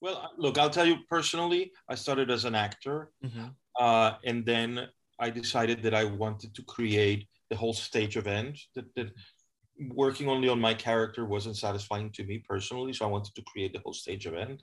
well 0.00 0.30
look 0.36 0.58
i'll 0.58 0.70
tell 0.70 0.86
you 0.86 0.96
personally 1.08 1.70
i 1.88 1.94
started 1.94 2.30
as 2.30 2.44
an 2.44 2.54
actor 2.54 3.12
uh, 3.78 4.12
and 4.24 4.44
then 4.44 4.88
I 5.20 5.30
decided 5.30 5.82
that 5.82 5.94
I 5.94 6.04
wanted 6.04 6.54
to 6.54 6.62
create 6.62 7.28
the 7.50 7.56
whole 7.56 7.74
stage 7.74 8.16
event. 8.16 8.58
That, 8.74 8.92
that 8.96 9.10
working 9.90 10.28
only 10.28 10.48
on 10.48 10.60
my 10.60 10.74
character 10.74 11.24
wasn't 11.24 11.56
satisfying 11.56 12.10
to 12.12 12.24
me 12.24 12.42
personally, 12.48 12.92
so 12.92 13.04
I 13.04 13.08
wanted 13.08 13.34
to 13.34 13.42
create 13.42 13.72
the 13.72 13.80
whole 13.84 13.92
stage 13.92 14.26
event, 14.26 14.62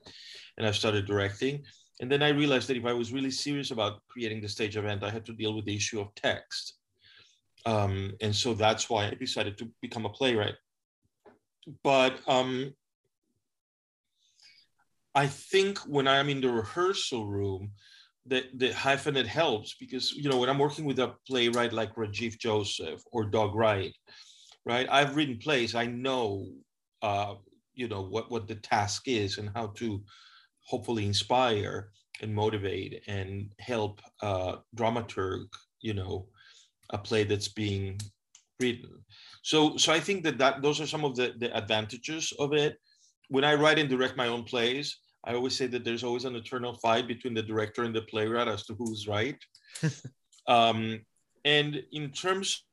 and 0.57 0.67
I 0.67 0.71
started 0.71 1.05
directing. 1.05 1.63
And 1.99 2.11
then 2.11 2.21
I 2.21 2.29
realized 2.29 2.67
that 2.69 2.77
if 2.77 2.85
I 2.85 2.93
was 2.93 3.11
really 3.11 3.31
serious 3.31 3.71
about 3.71 4.01
creating 4.07 4.41
the 4.41 4.49
stage 4.49 4.77
event, 4.77 5.03
I 5.03 5.09
had 5.09 5.25
to 5.25 5.33
deal 5.33 5.55
with 5.55 5.65
the 5.65 5.75
issue 5.75 5.99
of 5.99 6.13
text. 6.15 6.75
Um, 7.65 8.13
and 8.21 8.35
so 8.35 8.53
that's 8.53 8.89
why 8.89 9.07
I 9.07 9.15
decided 9.15 9.57
to 9.57 9.69
become 9.81 10.05
a 10.05 10.09
playwright. 10.09 10.55
But 11.83 12.19
um, 12.27 12.73
I 15.13 15.27
think 15.27 15.79
when 15.79 16.07
I'm 16.07 16.29
in 16.29 16.41
the 16.41 16.49
rehearsal 16.49 17.25
room, 17.25 17.71
the, 18.27 18.45
the 18.55 18.69
hyphenate 18.69 19.25
helps 19.25 19.75
because 19.79 20.11
you 20.11 20.29
know 20.29 20.37
when 20.37 20.49
I'm 20.49 20.59
working 20.59 20.85
with 20.85 20.99
a 20.99 21.13
playwright 21.27 21.73
like 21.73 21.95
Rajiv 21.95 22.37
Joseph 22.39 23.01
or 23.11 23.25
Doug 23.25 23.55
Wright, 23.55 23.93
right? 24.65 24.87
I've 24.89 25.15
written 25.15 25.37
plays. 25.37 25.75
I 25.75 25.85
know 25.85 26.47
uh, 27.01 27.35
you 27.73 27.87
know 27.87 28.01
what 28.01 28.29
what 28.31 28.47
the 28.47 28.55
task 28.55 29.07
is 29.07 29.37
and 29.37 29.49
how 29.55 29.67
to 29.77 30.03
hopefully 30.65 31.05
inspire 31.05 31.89
and 32.21 32.33
motivate 32.33 33.03
and 33.07 33.51
help 33.59 34.01
uh, 34.21 34.57
dramaturg 34.75 35.45
you 35.81 35.93
know 35.93 36.27
a 36.91 36.97
play 36.97 37.23
that's 37.23 37.49
being 37.49 37.99
written. 38.59 39.03
So 39.43 39.77
so 39.77 39.93
I 39.93 39.99
think 39.99 40.23
that 40.23 40.37
that 40.39 40.61
those 40.61 40.81
are 40.81 40.87
some 40.87 41.05
of 41.05 41.15
the 41.15 41.33
the 41.39 41.55
advantages 41.55 42.33
of 42.39 42.53
it. 42.53 42.77
When 43.29 43.43
I 43.43 43.55
write 43.55 43.79
and 43.79 43.89
direct 43.89 44.15
my 44.17 44.27
own 44.27 44.43
plays, 44.43 44.97
I 45.27 45.33
always 45.33 45.57
say 45.57 45.67
that 45.67 45.83
there's 45.83 46.05
always 46.05 46.23
an 46.23 46.37
eternal 46.37 46.73
fight 46.73 47.05
between 47.05 47.33
the 47.33 47.43
director 47.43 47.83
and 47.83 47.93
the 47.93 48.03
playwright 48.03 48.47
as 48.47 48.65
to 48.65 48.75
who's 48.75 49.09
right. 49.09 49.37
um, 50.47 51.01
and 51.43 51.83
in 51.91 52.11
terms, 52.11 52.63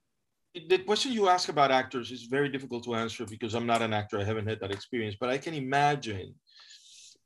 the 0.68 0.78
question 0.78 1.10
you 1.10 1.28
ask 1.28 1.48
about 1.48 1.72
actors 1.72 2.12
is 2.12 2.24
very 2.24 2.48
difficult 2.48 2.84
to 2.84 2.94
answer 2.94 3.26
because 3.26 3.54
I'm 3.54 3.66
not 3.66 3.82
an 3.82 3.92
actor. 3.92 4.20
I 4.20 4.24
haven't 4.24 4.46
had 4.46 4.60
that 4.60 4.70
experience, 4.70 5.16
but 5.18 5.30
I 5.30 5.38
can 5.38 5.52
imagine 5.52 6.32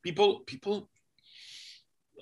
people, 0.03 0.41
people, 0.47 0.89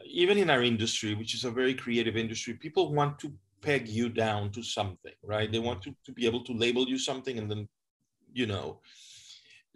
even 0.04 0.36
in 0.36 0.50
our 0.50 0.64
industry, 0.64 1.14
which 1.14 1.32
is 1.32 1.44
a 1.44 1.50
very 1.50 1.74
creative 1.74 2.16
industry, 2.16 2.54
people 2.54 2.92
want 2.92 3.20
to 3.20 3.32
peg 3.62 3.86
you 3.86 4.08
down 4.08 4.50
to 4.50 4.64
something, 4.64 5.14
right? 5.22 5.50
They 5.50 5.60
want 5.60 5.80
to, 5.82 5.94
to 6.06 6.12
be 6.12 6.26
able 6.26 6.42
to 6.42 6.52
label 6.52 6.88
you 6.88 6.98
something 6.98 7.38
and 7.38 7.48
then, 7.48 7.68
you 8.32 8.46
know, 8.46 8.80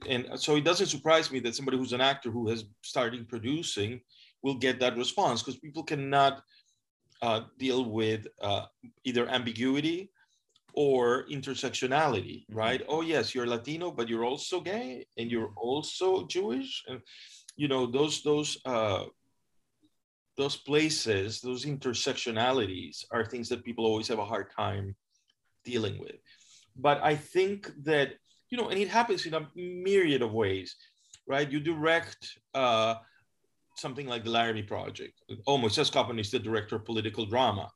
and 0.08 0.28
so 0.36 0.56
it 0.56 0.64
doesn't 0.64 0.86
surprise 0.86 1.30
me 1.30 1.40
that 1.40 1.54
somebody 1.54 1.76
who's 1.76 1.92
an 1.92 2.00
actor 2.00 2.30
who 2.30 2.48
has 2.48 2.64
started 2.82 3.28
producing 3.28 4.00
will 4.42 4.54
get 4.54 4.80
that 4.80 4.96
response 4.96 5.42
because 5.42 5.58
people 5.58 5.82
cannot 5.82 6.42
uh, 7.22 7.42
deal 7.58 7.84
with 7.84 8.26
uh, 8.40 8.64
either 9.04 9.28
ambiguity 9.28 10.10
or 10.72 11.26
intersectionality 11.28 12.44
right? 12.50 12.82
Oh 12.88 13.02
yes 13.02 13.34
you're 13.34 13.46
latino 13.46 13.90
but 13.90 14.08
you're 14.08 14.24
also 14.24 14.60
gay 14.60 15.06
and 15.18 15.30
you're 15.30 15.52
also 15.56 16.26
jewish 16.26 16.84
and 16.88 17.00
you 17.56 17.68
know 17.68 17.86
those 17.86 18.22
those 18.22 18.58
uh, 18.64 19.04
those 20.36 20.56
places 20.56 21.40
those 21.40 21.66
intersectionalities 21.66 23.04
are 23.10 23.24
things 23.24 23.48
that 23.48 23.64
people 23.64 23.84
always 23.84 24.08
have 24.08 24.18
a 24.18 24.24
hard 24.24 24.50
time 24.56 24.94
dealing 25.64 25.98
with. 25.98 26.16
But 26.76 27.02
i 27.02 27.14
think 27.16 27.70
that 27.84 28.14
you 28.50 28.58
know, 28.58 28.68
and 28.68 28.78
it 28.78 28.88
happens 28.88 29.26
in 29.26 29.34
a 29.34 29.48
myriad 29.54 30.22
of 30.22 30.32
ways, 30.32 30.74
right? 31.26 31.50
You 31.50 31.60
direct 31.60 32.38
uh, 32.54 32.96
something 33.76 34.06
like 34.06 34.24
the 34.24 34.30
Laramie 34.30 34.62
Project. 34.62 35.22
Oh, 35.46 35.56
Moises 35.56 36.20
is 36.20 36.30
the 36.30 36.38
director 36.38 36.76
of 36.76 36.84
political 36.84 37.24
drama. 37.26 37.70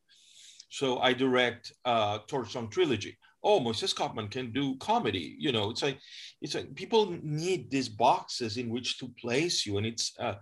So 0.69 0.99
I 0.99 1.13
direct 1.13 1.73
uh, 1.85 2.19
Torch 2.27 2.53
Song 2.53 2.69
Trilogy. 2.69 3.17
Oh, 3.43 3.61
Moises 3.61 3.95
Kaufman 3.95 4.29
can 4.29 4.53
do 4.53 4.77
comedy. 4.79 5.37
You 5.39 5.53
know, 5.53 5.71
it's 5.71 5.83
like, 5.83 5.99
it's 6.43 6.55
like 6.55 6.75
people 6.75 7.17
need 7.23 7.71
these 7.71 7.89
boxes 7.89 8.57
in 8.57 8.69
which 8.69 8.99
to 8.99 9.09
place 9.21 9.65
you. 9.65 9.79
And 9.79 9.87
it's, 9.87 10.13
uh, 10.19 10.35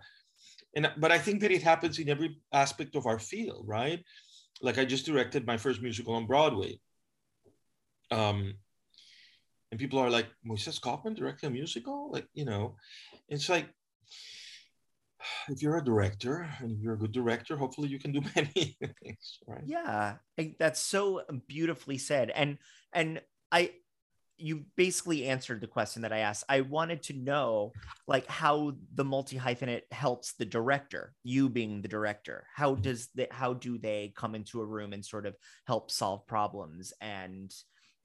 and, 0.75 0.91
but 0.97 1.13
I 1.13 1.19
think 1.19 1.41
that 1.41 1.51
it 1.51 1.63
happens 1.63 1.99
in 1.99 2.09
every 2.09 2.39
aspect 2.53 2.97
of 2.97 3.07
our 3.07 3.19
field, 3.19 3.65
right? 3.67 4.03
Like 4.63 4.79
I 4.79 4.85
just 4.87 5.05
directed 5.05 5.47
my 5.47 5.59
first 5.59 5.83
musical 5.83 6.15
on 6.15 6.27
Broadway. 6.27 6.79
Um, 8.11 8.55
and 9.73 9.81
people 9.81 9.99
are 9.99 10.11
like, 10.11 10.27
Moises 10.47 10.79
Kaufman 10.79 11.15
directing 11.15 11.49
a 11.49 11.51
musical? 11.51 12.13
Like, 12.13 12.29
you 12.35 12.45
know, 12.45 12.77
it's 13.31 13.49
like, 13.49 13.67
if 15.49 15.63
you're 15.63 15.79
a 15.79 15.85
director 15.85 16.47
and 16.59 16.79
you're 16.79 16.93
a 16.93 16.99
good 16.99 17.13
director, 17.13 17.57
hopefully 17.57 17.89
you 17.89 17.99
can 17.99 18.13
do 18.13 18.21
many 18.37 18.77
things, 18.79 19.39
right? 19.47 19.63
Yeah, 19.65 20.17
I, 20.39 20.55
that's 20.59 20.79
so 20.79 21.23
beautifully 21.49 21.97
said. 21.97 22.31
And 22.31 22.59
and 22.93 23.23
I 23.51 23.71
you 24.37 24.65
basically 24.77 25.27
answered 25.27 25.61
the 25.61 25.67
question 25.69 26.03
that 26.03 26.13
I 26.13 26.19
asked. 26.19 26.45
I 26.49 26.63
wanted 26.63 27.03
to 27.05 27.13
know 27.13 27.73
like 28.09 28.27
how 28.27 28.75
the 28.95 29.05
multi 29.05 29.39
hyphenate 29.39 29.83
helps 29.93 30.35
the 30.35 30.45
director, 30.45 31.15
you 31.23 31.49
being 31.49 31.81
the 31.81 31.89
director. 31.89 32.47
How 32.55 32.75
does 32.75 33.09
the 33.15 33.29
how 33.31 33.55
do 33.55 33.79
they 33.79 34.13
come 34.17 34.35
into 34.35 34.61
a 34.61 34.67
room 34.67 34.93
and 34.93 35.05
sort 35.05 35.25
of 35.25 35.37
help 35.67 35.91
solve 35.91 36.27
problems 36.27 36.93
and 37.01 37.55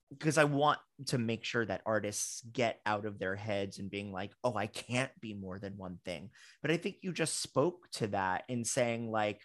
because 0.09 0.37
I 0.37 0.45
want 0.45 0.79
to 1.07 1.17
make 1.17 1.43
sure 1.43 1.65
that 1.65 1.81
artists 1.85 2.41
get 2.53 2.79
out 2.85 3.05
of 3.05 3.19
their 3.19 3.35
heads 3.35 3.79
and 3.79 3.89
being 3.89 4.11
like, 4.11 4.31
oh, 4.43 4.55
I 4.55 4.67
can't 4.67 5.11
be 5.19 5.33
more 5.33 5.59
than 5.59 5.77
one 5.77 5.99
thing. 6.05 6.29
But 6.61 6.71
I 6.71 6.77
think 6.77 6.97
you 7.01 7.11
just 7.11 7.41
spoke 7.41 7.89
to 7.93 8.07
that 8.07 8.43
in 8.47 8.63
saying, 8.63 9.11
like, 9.11 9.41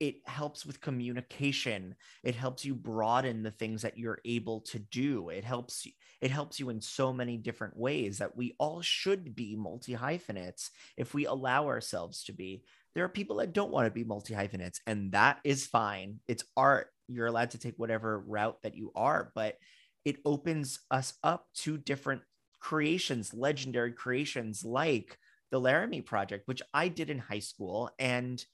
it 0.00 0.16
helps 0.24 0.64
with 0.64 0.80
communication. 0.80 1.94
It 2.24 2.34
helps 2.34 2.64
you 2.64 2.74
broaden 2.74 3.42
the 3.42 3.50
things 3.50 3.82
that 3.82 3.98
you're 3.98 4.20
able 4.24 4.62
to 4.62 4.78
do. 4.78 5.28
It 5.28 5.44
helps 5.44 5.84
you 5.84 5.92
it 6.22 6.30
helps 6.30 6.58
you 6.58 6.70
in 6.70 6.80
so 6.80 7.12
many 7.12 7.36
different 7.36 7.76
ways 7.76 8.18
that 8.18 8.36
we 8.36 8.54
all 8.58 8.82
should 8.82 9.34
be 9.34 9.56
multi 9.56 9.92
hyphenates 9.92 10.70
if 10.96 11.14
we 11.14 11.26
allow 11.26 11.66
ourselves 11.66 12.24
to 12.24 12.32
be. 12.32 12.62
There 12.94 13.04
are 13.04 13.10
people 13.10 13.36
that 13.36 13.52
don't 13.52 13.70
want 13.70 13.86
to 13.86 13.90
be 13.90 14.04
multi 14.04 14.34
hyphenates 14.34 14.80
and 14.86 15.12
that 15.12 15.38
is 15.44 15.66
fine. 15.66 16.20
It's 16.28 16.44
art 16.56 16.88
you're 17.14 17.26
allowed 17.26 17.50
to 17.50 17.58
take 17.58 17.74
whatever 17.76 18.20
route 18.20 18.58
that 18.62 18.76
you 18.76 18.92
are 18.94 19.32
but 19.34 19.56
it 20.04 20.16
opens 20.24 20.80
us 20.90 21.14
up 21.22 21.46
to 21.54 21.78
different 21.78 22.22
creations 22.60 23.34
legendary 23.34 23.92
creations 23.92 24.64
like 24.64 25.18
the 25.50 25.60
laramie 25.60 26.02
project 26.02 26.46
which 26.46 26.62
i 26.74 26.88
did 26.88 27.10
in 27.10 27.18
high 27.18 27.38
school 27.38 27.90
and 27.98 28.44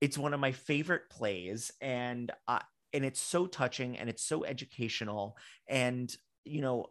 it's 0.00 0.18
one 0.18 0.34
of 0.34 0.40
my 0.40 0.52
favorite 0.52 1.08
plays 1.10 1.70
and 1.80 2.32
uh, 2.48 2.58
and 2.92 3.04
it's 3.04 3.20
so 3.20 3.46
touching 3.46 3.96
and 3.96 4.10
it's 4.10 4.24
so 4.24 4.44
educational 4.44 5.36
and 5.68 6.14
you 6.44 6.60
know 6.60 6.86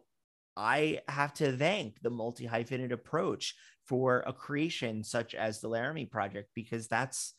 i 0.56 1.00
have 1.08 1.32
to 1.32 1.56
thank 1.56 2.00
the 2.02 2.10
multi 2.10 2.46
hyphenate 2.46 2.92
approach 2.92 3.54
for 3.84 4.24
a 4.26 4.32
creation 4.32 5.04
such 5.04 5.34
as 5.34 5.60
the 5.60 5.68
laramie 5.68 6.06
project 6.06 6.48
because 6.54 6.88
that's 6.88 7.34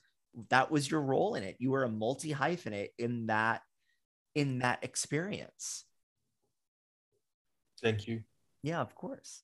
that 0.50 0.72
was 0.72 0.90
your 0.90 1.02
role 1.02 1.36
in 1.36 1.44
it. 1.44 1.58
You 1.60 1.72
were 1.72 1.84
a 1.84 1.90
multi 1.90 2.34
hyphenate 2.34 2.90
in 2.98 3.28
that 3.28 3.62
in 4.36 4.60
that 4.60 4.84
experience. 4.84 5.86
Thank 7.82 8.08
you. 8.08 8.24
Yeah 8.62 8.82
of 8.82 8.96
course 8.96 9.44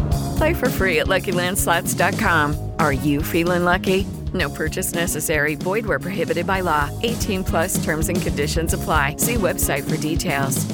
Play 0.41 0.55
for 0.55 0.69
free 0.69 0.97
at 1.01 1.05
LuckyLandSlots.com. 1.05 2.71
Are 2.79 2.93
you 2.93 3.21
feeling 3.21 3.63
lucky? 3.63 4.07
No 4.33 4.49
purchase 4.49 4.91
necessary. 4.91 5.53
Void 5.53 5.85
where 5.85 5.99
prohibited 5.99 6.47
by 6.47 6.61
law. 6.61 6.89
18 7.03 7.43
plus 7.43 7.83
terms 7.83 8.09
and 8.09 8.19
conditions 8.19 8.73
apply. 8.73 9.17
See 9.17 9.35
website 9.35 9.87
for 9.87 9.97
details. 9.97 10.65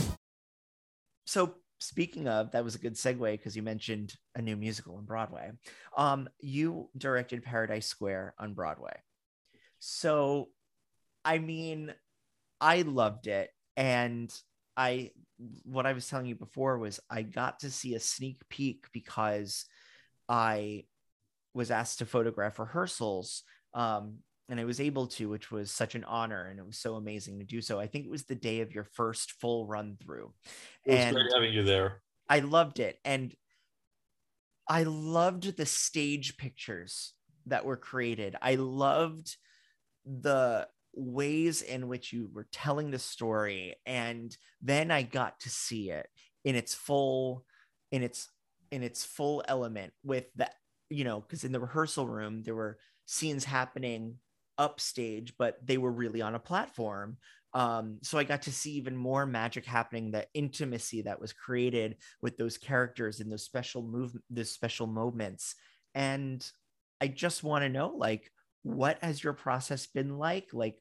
So 1.25 1.55
speaking 1.79 2.29
of, 2.29 2.51
that 2.51 2.63
was 2.63 2.75
a 2.75 2.77
good 2.77 2.93
segue 2.93 3.29
because 3.33 3.57
you 3.57 3.61
mentioned 3.61 4.15
a 4.35 4.41
new 4.41 4.55
musical 4.55 4.95
on 4.95 5.03
Broadway. 5.03 5.51
Um, 5.97 6.29
you 6.39 6.89
directed 6.97 7.43
Paradise 7.43 7.87
Square 7.87 8.35
on 8.39 8.53
Broadway. 8.53 8.97
So, 9.79 10.47
I 11.25 11.39
mean, 11.39 11.93
I 12.61 12.83
loved 12.83 13.27
it. 13.27 13.49
And 13.75 14.33
I, 14.77 15.11
what 15.63 15.85
I 15.85 15.93
was 15.93 16.07
telling 16.07 16.25
you 16.25 16.35
before 16.35 16.77
was 16.77 16.99
I 17.09 17.21
got 17.21 17.59
to 17.59 17.71
see 17.71 17.95
a 17.95 17.99
sneak 17.99 18.41
peek 18.49 18.85
because 18.91 19.65
I 20.27 20.85
was 21.53 21.71
asked 21.71 21.99
to 21.99 22.05
photograph 22.05 22.59
rehearsals 22.59 23.43
um, 23.73 24.17
and 24.49 24.59
I 24.59 24.65
was 24.65 24.79
able 24.79 25.07
to, 25.07 25.29
which 25.29 25.51
was 25.51 25.71
such 25.71 25.95
an 25.95 26.03
honor, 26.05 26.47
and 26.47 26.59
it 26.59 26.65
was 26.65 26.77
so 26.77 26.95
amazing 26.95 27.39
to 27.39 27.45
do 27.45 27.61
so. 27.61 27.79
I 27.79 27.87
think 27.87 28.05
it 28.05 28.11
was 28.11 28.23
the 28.23 28.35
day 28.35 28.61
of 28.61 28.73
your 28.73 28.85
first 28.85 29.33
full 29.33 29.67
run 29.67 29.97
through. 30.01 30.33
It 30.85 30.91
was 30.91 30.99
and 31.01 31.15
great 31.15 31.33
having 31.33 31.53
you 31.53 31.63
there. 31.63 32.01
I 32.29 32.39
loved 32.39 32.79
it, 32.79 32.97
and 33.03 33.35
I 34.67 34.83
loved 34.83 35.57
the 35.57 35.65
stage 35.65 36.37
pictures 36.37 37.13
that 37.47 37.65
were 37.65 37.77
created. 37.77 38.35
I 38.41 38.55
loved 38.55 39.35
the 40.05 40.67
ways 40.97 41.61
in 41.61 41.87
which 41.87 42.11
you 42.11 42.29
were 42.33 42.47
telling 42.51 42.91
the 42.91 42.99
story, 42.99 43.75
and 43.85 44.35
then 44.61 44.91
I 44.91 45.03
got 45.03 45.39
to 45.41 45.49
see 45.49 45.91
it 45.91 46.07
in 46.43 46.55
its 46.55 46.73
full, 46.73 47.45
in 47.91 48.03
its 48.03 48.29
in 48.71 48.83
its 48.83 49.05
full 49.05 49.43
element 49.47 49.93
with 50.03 50.25
the 50.35 50.49
you 50.89 51.03
know, 51.03 51.21
because 51.21 51.43
in 51.43 51.51
the 51.51 51.59
rehearsal 51.59 52.07
room, 52.07 52.43
there 52.43 52.55
were 52.55 52.77
scenes 53.05 53.43
happening 53.43 54.15
upstage, 54.57 55.33
but 55.37 55.57
they 55.65 55.77
were 55.77 55.91
really 55.91 56.21
on 56.21 56.35
a 56.35 56.39
platform. 56.39 57.17
Um, 57.53 57.97
so 58.03 58.17
I 58.17 58.23
got 58.23 58.43
to 58.43 58.51
see 58.51 58.73
even 58.73 58.95
more 58.95 59.25
magic 59.25 59.65
happening, 59.65 60.11
the 60.11 60.27
intimacy 60.33 61.03
that 61.03 61.19
was 61.19 61.33
created 61.33 61.97
with 62.21 62.37
those 62.37 62.57
characters 62.57 63.19
in 63.19 63.29
those 63.29 63.43
special 63.43 63.81
move, 63.81 64.15
those 64.29 64.51
special 64.51 64.87
moments. 64.87 65.55
And 65.95 66.45
I 67.01 67.07
just 67.07 67.43
want 67.43 67.63
to 67.63 67.69
know, 67.69 67.93
like, 67.95 68.31
what 68.63 68.99
has 69.01 69.23
your 69.23 69.33
process 69.33 69.87
been 69.87 70.17
like? 70.17 70.49
Like, 70.53 70.77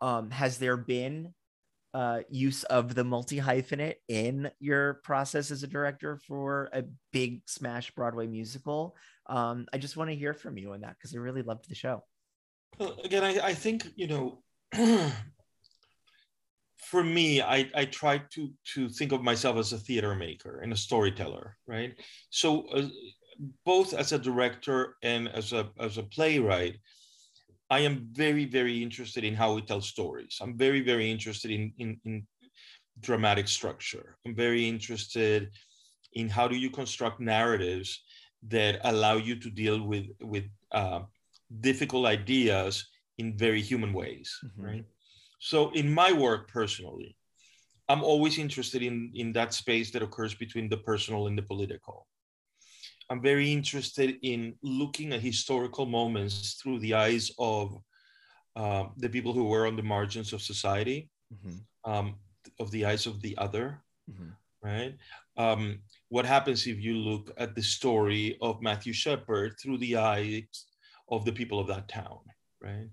um, 0.00 0.30
has 0.30 0.58
there 0.58 0.76
been 0.76 1.34
uh, 1.92 2.20
use 2.30 2.62
of 2.64 2.94
the 2.94 3.04
multi 3.04 3.38
hyphenate 3.38 3.96
in 4.08 4.50
your 4.60 4.94
process 5.02 5.50
as 5.50 5.62
a 5.62 5.66
director 5.66 6.16
for 6.16 6.70
a 6.72 6.84
big 7.12 7.42
smash 7.46 7.90
Broadway 7.92 8.26
musical? 8.26 8.96
Um, 9.26 9.66
I 9.72 9.78
just 9.78 9.96
want 9.96 10.10
to 10.10 10.16
hear 10.16 10.34
from 10.34 10.56
you 10.56 10.72
on 10.72 10.80
that 10.82 10.96
because 10.96 11.14
I 11.14 11.18
really 11.18 11.42
loved 11.42 11.68
the 11.68 11.74
show. 11.74 12.04
Well, 12.78 12.96
again, 13.04 13.24
I, 13.24 13.48
I 13.48 13.54
think 13.54 13.86
you 13.96 14.06
know, 14.06 14.42
for 16.76 17.02
me, 17.02 17.42
I 17.42 17.68
I 17.74 17.84
try 17.86 18.18
to 18.30 18.50
to 18.74 18.88
think 18.88 19.12
of 19.12 19.22
myself 19.22 19.56
as 19.56 19.72
a 19.72 19.78
theater 19.78 20.14
maker 20.14 20.60
and 20.60 20.72
a 20.72 20.76
storyteller, 20.76 21.56
right? 21.66 21.94
So 22.30 22.66
uh, 22.68 22.88
both 23.64 23.94
as 23.94 24.12
a 24.12 24.18
director 24.18 24.96
and 25.02 25.28
as 25.28 25.52
a 25.52 25.70
as 25.78 25.98
a 25.98 26.02
playwright, 26.04 26.78
I 27.70 27.80
am 27.80 28.08
very, 28.12 28.44
very 28.46 28.82
interested 28.82 29.22
in 29.22 29.34
how 29.34 29.54
we 29.54 29.62
tell 29.62 29.80
stories. 29.80 30.38
I'm 30.40 30.56
very, 30.58 30.80
very 30.80 31.10
interested 31.10 31.52
in, 31.52 31.72
in, 31.78 32.00
in 32.04 32.26
dramatic 33.00 33.46
structure. 33.46 34.16
I'm 34.26 34.34
very 34.34 34.68
interested 34.68 35.50
in 36.14 36.28
how 36.28 36.48
do 36.48 36.56
you 36.56 36.70
construct 36.70 37.20
narratives 37.20 38.02
that 38.48 38.80
allow 38.84 39.16
you 39.16 39.36
to 39.36 39.50
deal 39.50 39.82
with 39.82 40.06
with 40.20 40.44
uh, 40.72 41.00
difficult 41.60 42.06
ideas 42.06 42.86
in 43.18 43.36
very 43.36 43.60
human 43.60 43.92
ways, 43.92 44.36
mm-hmm. 44.44 44.64
right? 44.64 44.84
So 45.38 45.70
in 45.70 45.92
my 45.92 46.12
work 46.12 46.48
personally, 46.48 47.16
I'm 47.88 48.02
always 48.02 48.38
interested 48.38 48.82
in 48.82 49.12
in 49.14 49.32
that 49.34 49.54
space 49.54 49.90
that 49.92 50.02
occurs 50.02 50.34
between 50.34 50.68
the 50.68 50.78
personal 50.78 51.28
and 51.28 51.38
the 51.38 51.42
political. 51.42 52.06
I'm 53.10 53.20
very 53.20 53.52
interested 53.52 54.18
in 54.22 54.54
looking 54.62 55.12
at 55.12 55.20
historical 55.20 55.84
moments 55.84 56.54
through 56.54 56.78
the 56.78 56.94
eyes 56.94 57.32
of 57.40 57.76
uh, 58.54 58.84
the 58.96 59.08
people 59.08 59.32
who 59.32 59.44
were 59.44 59.66
on 59.66 59.74
the 59.74 59.82
margins 59.82 60.32
of 60.32 60.40
society, 60.40 61.10
mm-hmm. 61.34 61.90
um, 61.90 62.14
of 62.60 62.70
the 62.70 62.84
eyes 62.84 63.06
of 63.06 63.20
the 63.20 63.36
other, 63.36 63.82
mm-hmm. 64.08 64.30
right? 64.62 64.94
Um, 65.36 65.80
what 66.08 66.24
happens 66.24 66.68
if 66.68 66.78
you 66.80 66.94
look 66.94 67.32
at 67.36 67.56
the 67.56 67.62
story 67.62 68.38
of 68.40 68.62
Matthew 68.62 68.92
Shepard 68.92 69.54
through 69.60 69.78
the 69.78 69.96
eyes 69.96 70.66
of 71.10 71.24
the 71.24 71.32
people 71.32 71.58
of 71.58 71.66
that 71.66 71.88
town, 71.88 72.20
right? 72.62 72.88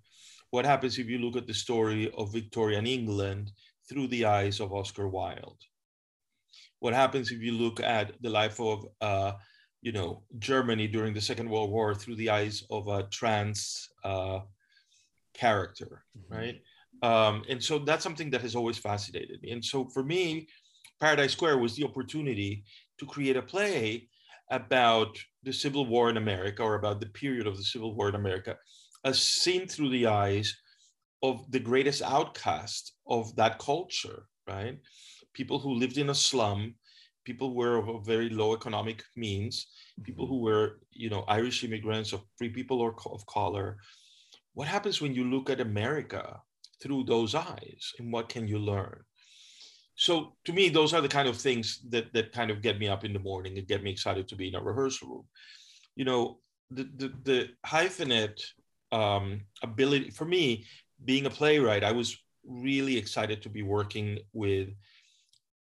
What 0.50 0.66
happens 0.66 0.98
if 0.98 1.08
you 1.08 1.20
look 1.20 1.36
at 1.36 1.46
the 1.46 1.54
story 1.54 2.12
of 2.18 2.34
Victorian 2.34 2.88
England 2.88 3.52
through 3.88 4.08
the 4.08 4.26
eyes 4.26 4.60
of 4.60 4.74
Oscar 4.74 5.08
Wilde? 5.08 5.62
What 6.80 6.94
happens 6.94 7.32
if 7.32 7.40
you 7.40 7.52
look 7.52 7.80
at 7.82 8.14
the 8.22 8.30
life 8.30 8.60
of 8.60 8.88
uh, 9.02 9.34
you 9.82 9.92
know, 9.92 10.24
Germany 10.40 10.88
during 10.88 11.14
the 11.14 11.22
Second 11.22 11.50
World 11.50 11.72
War 11.72 11.94
through 11.94 12.16
the 12.16 12.30
eyes 12.30 12.64
of 12.70 12.88
a 12.88 13.04
trans 13.04 13.90
uh, 14.04 14.40
character, 15.34 16.04
mm-hmm. 16.18 16.34
right? 16.34 16.62
Um, 17.04 17.44
and 17.48 17.64
so 17.64 17.80
that's 17.80 18.04
something 18.04 18.30
that 18.32 18.42
has 18.42 18.56
always 18.56 18.78
fascinated 18.78 19.42
me. 19.42 19.52
And 19.52 19.64
so 19.64 19.86
for 19.86 20.04
me, 20.04 20.48
Paradise 21.00 21.34
Square 21.34 21.60
was 21.60 21.76
the 21.76 21.84
opportunity 21.84 22.64
to 23.00 23.06
create 23.06 23.38
a 23.38 23.42
play 23.42 24.10
about 24.50 25.18
the 25.44 25.54
Civil 25.54 25.86
War 25.86 26.10
in 26.10 26.18
America 26.18 26.64
or 26.64 26.76
about 26.76 27.00
the 27.00 27.08
period 27.08 27.46
of 27.46 27.58
the 27.58 27.64
Civil 27.64 27.94
War 27.96 28.10
in 28.10 28.16
America, 28.16 28.58
as 29.04 29.22
seen 29.22 29.68
through 29.68 29.90
the 29.90 30.08
eyes 30.08 30.56
of 31.22 31.50
the 31.52 31.60
greatest 31.60 32.02
outcast 32.02 32.94
of 33.08 33.36
that 33.36 33.60
culture, 33.60 34.28
right? 34.48 34.80
People 35.34 35.60
who 35.60 35.74
lived 35.76 35.98
in 35.98 36.10
a 36.10 36.16
slum, 36.16 36.76
people 37.28 37.54
were 37.54 37.76
of 37.78 38.06
very 38.06 38.30
low 38.30 38.56
economic 38.56 39.04
means, 39.18 39.56
people 40.08 40.26
mm-hmm. 40.26 40.36
who 40.36 40.48
were, 40.48 40.80
you 41.04 41.10
know, 41.10 41.24
Irish 41.28 41.62
immigrants 41.66 42.14
or 42.14 42.22
free 42.38 42.52
people 42.58 42.80
or 42.80 42.96
of 43.18 43.26
color. 43.26 43.68
What 44.54 44.70
happens 44.76 45.02
when 45.02 45.14
you 45.14 45.26
look 45.26 45.50
at 45.50 45.60
America 45.60 46.24
through 46.82 47.04
those 47.04 47.36
eyes, 47.36 47.84
and 48.00 48.14
what 48.14 48.30
can 48.34 48.48
you 48.48 48.60
learn? 48.60 49.00
So 49.96 50.14
to 50.46 50.54
me, 50.54 50.70
those 50.70 50.94
are 50.94 51.04
the 51.04 51.16
kind 51.18 51.28
of 51.28 51.38
things 51.38 51.68
that 51.90 52.06
that 52.14 52.32
kind 52.40 52.50
of 52.52 52.62
get 52.62 52.80
me 52.80 52.88
up 52.88 53.04
in 53.04 53.14
the 53.14 53.28
morning 53.32 53.54
and 53.58 53.72
get 53.72 53.84
me 53.84 53.92
excited 53.92 54.26
to 54.28 54.36
be 54.42 54.48
in 54.48 54.56
a 54.56 54.68
rehearsal 54.70 55.10
room. 55.10 55.28
You 56.00 56.06
know, 56.10 56.22
the 56.78 56.84
the, 57.00 57.08
the 57.30 57.40
hyphenate 57.76 58.42
um, 59.02 59.26
ability 59.70 60.12
for 60.20 60.26
me, 60.26 60.44
being 61.04 61.26
a 61.26 61.38
playwright, 61.40 61.84
I 61.84 61.94
was 62.02 62.10
really 62.68 62.96
excited 62.98 63.42
to 63.42 63.50
be 63.58 63.64
working 63.78 64.08
with, 64.44 64.70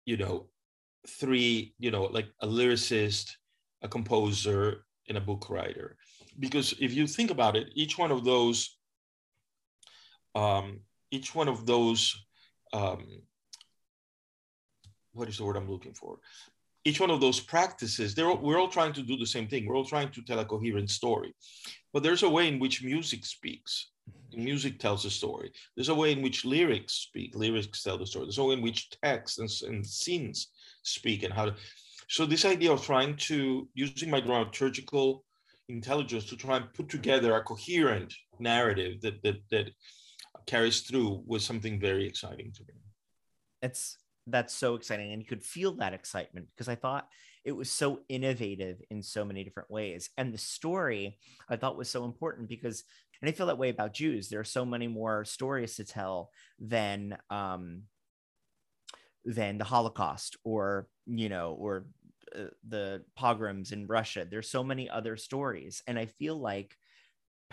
you 0.09 0.17
know, 0.17 0.35
three, 1.07 1.73
you 1.79 1.91
know, 1.91 2.03
like 2.03 2.27
a 2.41 2.47
lyricist, 2.47 3.31
a 3.81 3.87
composer, 3.87 4.85
and 5.09 5.17
a 5.17 5.21
book 5.21 5.49
writer. 5.49 5.97
Because 6.39 6.73
if 6.79 6.93
you 6.93 7.07
think 7.07 7.29
about 7.31 7.55
it, 7.55 7.69
each 7.75 7.97
one 7.97 8.11
of 8.11 8.23
those, 8.23 8.77
um, 10.35 10.79
each 11.11 11.35
one 11.35 11.47
of 11.47 11.65
those, 11.65 12.15
um, 12.71 13.05
what 15.11 15.29
is 15.29 15.37
the 15.37 15.43
word 15.43 15.57
I'm 15.57 15.69
looking 15.69 15.93
for? 15.93 16.17
Each 16.85 16.99
one 16.99 17.11
of 17.11 17.21
those 17.21 17.39
practices, 17.39 18.13
they're, 18.13 18.33
we're 18.33 18.59
all 18.59 18.67
trying 18.67 18.93
to 18.93 19.03
do 19.03 19.15
the 19.15 19.25
same 19.25 19.47
thing. 19.47 19.65
We're 19.65 19.77
all 19.77 19.85
trying 19.85 20.09
to 20.11 20.21
tell 20.21 20.39
a 20.39 20.45
coherent 20.45 20.89
story. 20.89 21.33
But 21.93 22.03
there's 22.03 22.23
a 22.23 22.29
way 22.29 22.47
in 22.47 22.59
which 22.59 22.83
music 22.83 23.25
speaks. 23.25 23.91
Music 24.35 24.79
tells 24.79 25.05
a 25.05 25.09
story. 25.09 25.51
There's 25.75 25.89
a 25.89 25.95
way 25.95 26.11
in 26.11 26.21
which 26.21 26.43
lyrics 26.43 26.93
speak. 26.93 27.35
Lyrics 27.35 27.83
tell 27.83 27.97
the 27.97 28.07
story. 28.07 28.25
There's 28.25 28.39
a 28.39 28.43
way 28.43 28.55
in 28.55 28.61
which 28.61 28.89
text 28.89 29.39
and, 29.39 29.49
and 29.67 29.85
scenes 29.85 30.47
speak 30.83 31.23
and 31.23 31.33
how 31.33 31.45
to. 31.45 31.55
So 32.09 32.25
this 32.25 32.45
idea 32.45 32.71
of 32.71 32.83
trying 32.83 33.15
to 33.27 33.67
using 33.73 34.09
my 34.09 34.21
dramaturgical 34.21 35.21
intelligence 35.69 36.25
to 36.25 36.35
try 36.35 36.57
and 36.57 36.73
put 36.73 36.89
together 36.89 37.35
a 37.35 37.43
coherent 37.43 38.13
narrative 38.39 39.01
that 39.01 39.21
that 39.23 39.37
that 39.51 39.71
carries 40.45 40.81
through 40.81 41.23
was 41.25 41.45
something 41.45 41.79
very 41.79 42.05
exciting 42.05 42.51
to 42.53 42.63
me. 42.63 42.73
It's 43.61 43.97
that's 44.27 44.53
so 44.53 44.75
exciting 44.75 45.11
and 45.11 45.21
you 45.21 45.27
could 45.27 45.43
feel 45.43 45.73
that 45.73 45.93
excitement 45.93 46.47
because 46.53 46.69
i 46.69 46.75
thought 46.75 47.07
it 47.43 47.51
was 47.51 47.69
so 47.69 47.99
innovative 48.07 48.81
in 48.89 49.03
so 49.03 49.25
many 49.25 49.43
different 49.43 49.69
ways 49.69 50.09
and 50.17 50.33
the 50.33 50.37
story 50.37 51.17
i 51.49 51.55
thought 51.55 51.77
was 51.77 51.89
so 51.89 52.05
important 52.05 52.47
because 52.47 52.83
and 53.21 53.29
i 53.29 53.33
feel 53.33 53.47
that 53.47 53.57
way 53.57 53.69
about 53.69 53.93
jews 53.93 54.29
there 54.29 54.39
are 54.39 54.45
so 54.45 54.65
many 54.65 54.87
more 54.87 55.25
stories 55.25 55.75
to 55.75 55.83
tell 55.83 56.29
than 56.59 57.17
um 57.29 57.83
than 59.25 59.57
the 59.57 59.63
holocaust 59.63 60.37
or 60.43 60.87
you 61.05 61.29
know 61.29 61.55
or 61.59 61.85
uh, 62.35 62.45
the 62.67 63.03
pogroms 63.15 63.71
in 63.71 63.87
russia. 63.87 64.25
There's 64.29 64.49
so 64.49 64.63
many 64.63 64.89
other 64.89 65.17
stories 65.17 65.81
and 65.87 65.97
i 65.97 66.05
feel 66.05 66.37
like 66.39 66.75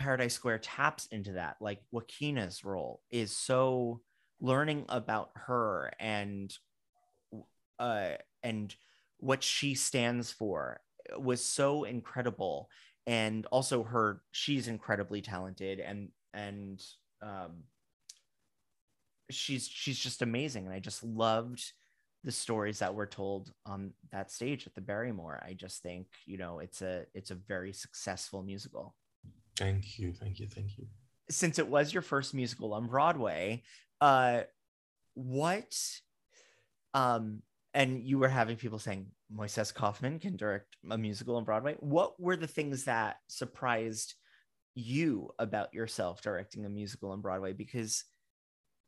paradise 0.01 0.33
square 0.33 0.57
taps 0.57 1.07
into 1.11 1.33
that. 1.33 1.57
Like 1.61 1.79
Joaquina's 1.91 2.65
role 2.65 3.01
is 3.11 3.35
so 3.35 4.01
learning 4.39 4.85
about 4.89 5.29
her 5.35 5.93
and 5.99 6.51
uh 7.79 8.13
and 8.41 8.75
what 9.17 9.43
she 9.43 9.75
stands 9.75 10.31
for 10.31 10.81
was 11.17 11.45
so 11.45 11.83
incredible. 11.83 12.69
And 13.05 13.45
also 13.47 13.83
her 13.83 14.21
she's 14.31 14.67
incredibly 14.67 15.21
talented 15.21 15.79
and 15.79 16.09
and 16.33 16.81
um 17.21 17.63
she's 19.31 19.67
she's 19.67 19.99
just 19.99 20.21
amazing. 20.21 20.65
And 20.65 20.73
i 20.73 20.79
just 20.79 21.03
loved 21.03 21.63
the 22.23 22.31
stories 22.31 22.79
that 22.79 22.93
were 22.93 23.07
told 23.07 23.51
on 23.65 23.93
that 24.11 24.31
stage 24.31 24.67
at 24.67 24.75
the 24.75 24.81
barrymore. 24.81 25.41
I 25.43 25.53
just 25.53 25.81
think 25.81 26.07
you 26.25 26.37
know 26.37 26.59
it's 26.59 26.81
a 26.81 27.05
it's 27.13 27.31
a 27.31 27.35
very 27.35 27.73
successful 27.73 28.43
musical. 28.43 28.95
Thank 29.57 29.99
you. 29.99 30.13
Thank 30.13 30.39
you. 30.39 30.47
Thank 30.47 30.77
you. 30.77 30.87
Since 31.29 31.59
it 31.59 31.67
was 31.67 31.93
your 31.93 32.01
first 32.01 32.33
musical 32.33 32.73
on 32.73 32.87
broadway 32.87 33.63
uh 34.01 34.41
what 35.13 35.77
um 36.93 37.41
and 37.73 38.03
you 38.03 38.17
were 38.17 38.27
having 38.27 38.57
people 38.57 38.79
saying 38.79 39.07
Moises 39.33 39.73
Kaufman 39.73 40.19
can 40.19 40.35
direct 40.35 40.75
a 40.89 40.97
musical 40.97 41.37
on 41.37 41.43
Broadway. 41.43 41.75
What 41.79 42.19
were 42.19 42.35
the 42.35 42.47
things 42.47 42.85
that 42.85 43.17
surprised 43.27 44.15
you 44.75 45.29
about 45.39 45.73
yourself 45.73 46.21
directing 46.21 46.65
a 46.65 46.69
musical 46.69 47.11
on 47.11 47.21
Broadway? 47.21 47.53
Because 47.53 48.03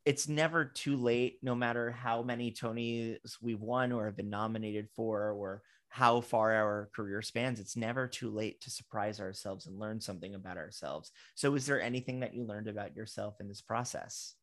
it's 0.06 0.28
never 0.28 0.66
too 0.66 0.98
late, 0.98 1.39
no 1.42 1.56
matter 1.56 1.92
how 1.92 2.24
many 2.24 2.52
Tonys 2.52 3.18
we've 3.42 3.62
won 3.62 3.92
or 3.92 4.06
have 4.06 4.18
been 4.18 4.30
nominated 4.30 4.89
for, 4.96 5.32
or 5.32 5.62
how 5.88 6.22
far 6.22 6.54
our 6.54 6.89
career 6.96 7.22
spans. 7.22 7.60
It's 7.60 7.78
never 7.78 8.08
too 8.08 8.30
late 8.30 8.60
to 8.62 8.72
surprise 8.72 9.20
ourselves 9.20 9.68
and 9.68 9.80
learn 9.80 10.02
something 10.02 10.36
about 10.36 10.58
ourselves. 10.58 11.12
So, 11.36 11.56
is 11.56 11.66
there 11.66 11.82
anything 11.82 12.20
that 12.20 12.34
you 12.34 12.44
learned 12.44 12.68
about 12.68 12.96
yourself 12.96 13.36
in 13.39 13.48
this 13.48 13.62
process? 13.62 14.36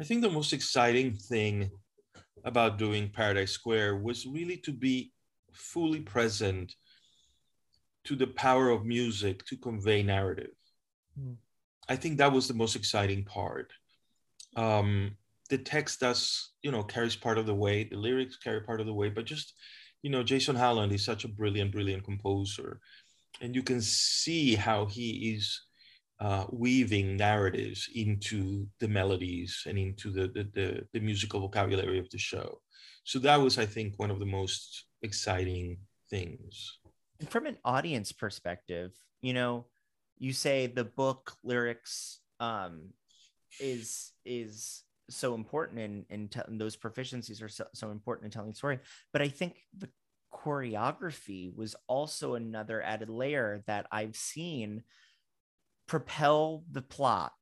I 0.00 0.04
think 0.04 0.22
the 0.22 0.30
most 0.30 0.52
exciting 0.52 1.14
thing 1.14 1.70
about 2.44 2.78
doing 2.78 3.10
Paradise 3.10 3.52
Square 3.52 3.96
was 3.96 4.26
really 4.26 4.58
to 4.58 4.72
be 4.72 5.12
fully 5.52 6.00
present 6.00 6.74
to 8.04 8.14
the 8.14 8.26
power 8.26 8.70
of 8.70 8.84
music 8.84 9.44
to 9.46 9.56
convey 9.56 10.02
narrative. 10.02 10.54
Mm. 11.18 11.36
I 11.88 11.96
think 11.96 12.18
that 12.18 12.32
was 12.32 12.46
the 12.46 12.54
most 12.54 12.76
exciting 12.76 13.24
part. 13.24 13.72
Um, 14.58 15.16
the 15.50 15.58
text 15.58 16.00
does, 16.00 16.50
you 16.62 16.72
know, 16.72 16.82
carries 16.82 17.14
part 17.14 17.38
of 17.38 17.46
the 17.46 17.54
way, 17.54 17.84
the 17.84 17.96
lyrics 17.96 18.36
carry 18.36 18.60
part 18.60 18.80
of 18.80 18.86
the 18.86 18.92
way, 18.92 19.08
but 19.08 19.24
just, 19.24 19.54
you 20.02 20.10
know, 20.10 20.24
Jason 20.24 20.56
Howland 20.56 20.92
is 20.92 21.04
such 21.04 21.24
a 21.24 21.28
brilliant, 21.28 21.70
brilliant 21.70 22.04
composer. 22.04 22.80
And 23.40 23.54
you 23.54 23.62
can 23.62 23.80
see 23.80 24.56
how 24.56 24.86
he 24.86 25.34
is 25.34 25.62
uh, 26.20 26.46
weaving 26.50 27.16
narratives 27.16 27.88
into 27.94 28.66
the 28.80 28.88
melodies 28.88 29.62
and 29.66 29.78
into 29.78 30.10
the, 30.10 30.26
the, 30.26 30.50
the, 30.52 30.86
the, 30.92 31.00
musical 31.00 31.38
vocabulary 31.38 32.00
of 32.00 32.10
the 32.10 32.18
show. 32.18 32.60
So 33.04 33.20
that 33.20 33.40
was, 33.40 33.58
I 33.58 33.66
think, 33.66 33.94
one 33.96 34.10
of 34.10 34.18
the 34.18 34.26
most 34.26 34.86
exciting 35.02 35.78
things. 36.10 36.78
From 37.28 37.46
an 37.46 37.58
audience 37.64 38.10
perspective, 38.10 38.90
you 39.22 39.32
know, 39.32 39.66
you 40.18 40.32
say 40.32 40.66
the 40.66 40.84
book 40.84 41.36
lyrics 41.44 42.18
um, 42.40 42.88
is 43.60 44.12
is 44.24 44.82
so 45.10 45.34
important 45.34 45.78
and 45.80 46.04
and, 46.10 46.30
te- 46.30 46.40
those 46.48 46.76
proficiencies 46.76 47.42
are 47.42 47.48
so, 47.48 47.66
so 47.74 47.90
important 47.90 48.26
in 48.26 48.30
telling 48.30 48.54
story. 48.54 48.78
But 49.12 49.22
I 49.22 49.28
think 49.28 49.56
the 49.76 49.88
choreography 50.32 51.54
was 51.54 51.74
also 51.86 52.34
another 52.34 52.82
added 52.82 53.08
layer 53.08 53.62
that 53.66 53.86
I've 53.90 54.16
seen 54.16 54.82
propel 55.86 56.64
the 56.70 56.82
plot 56.82 57.32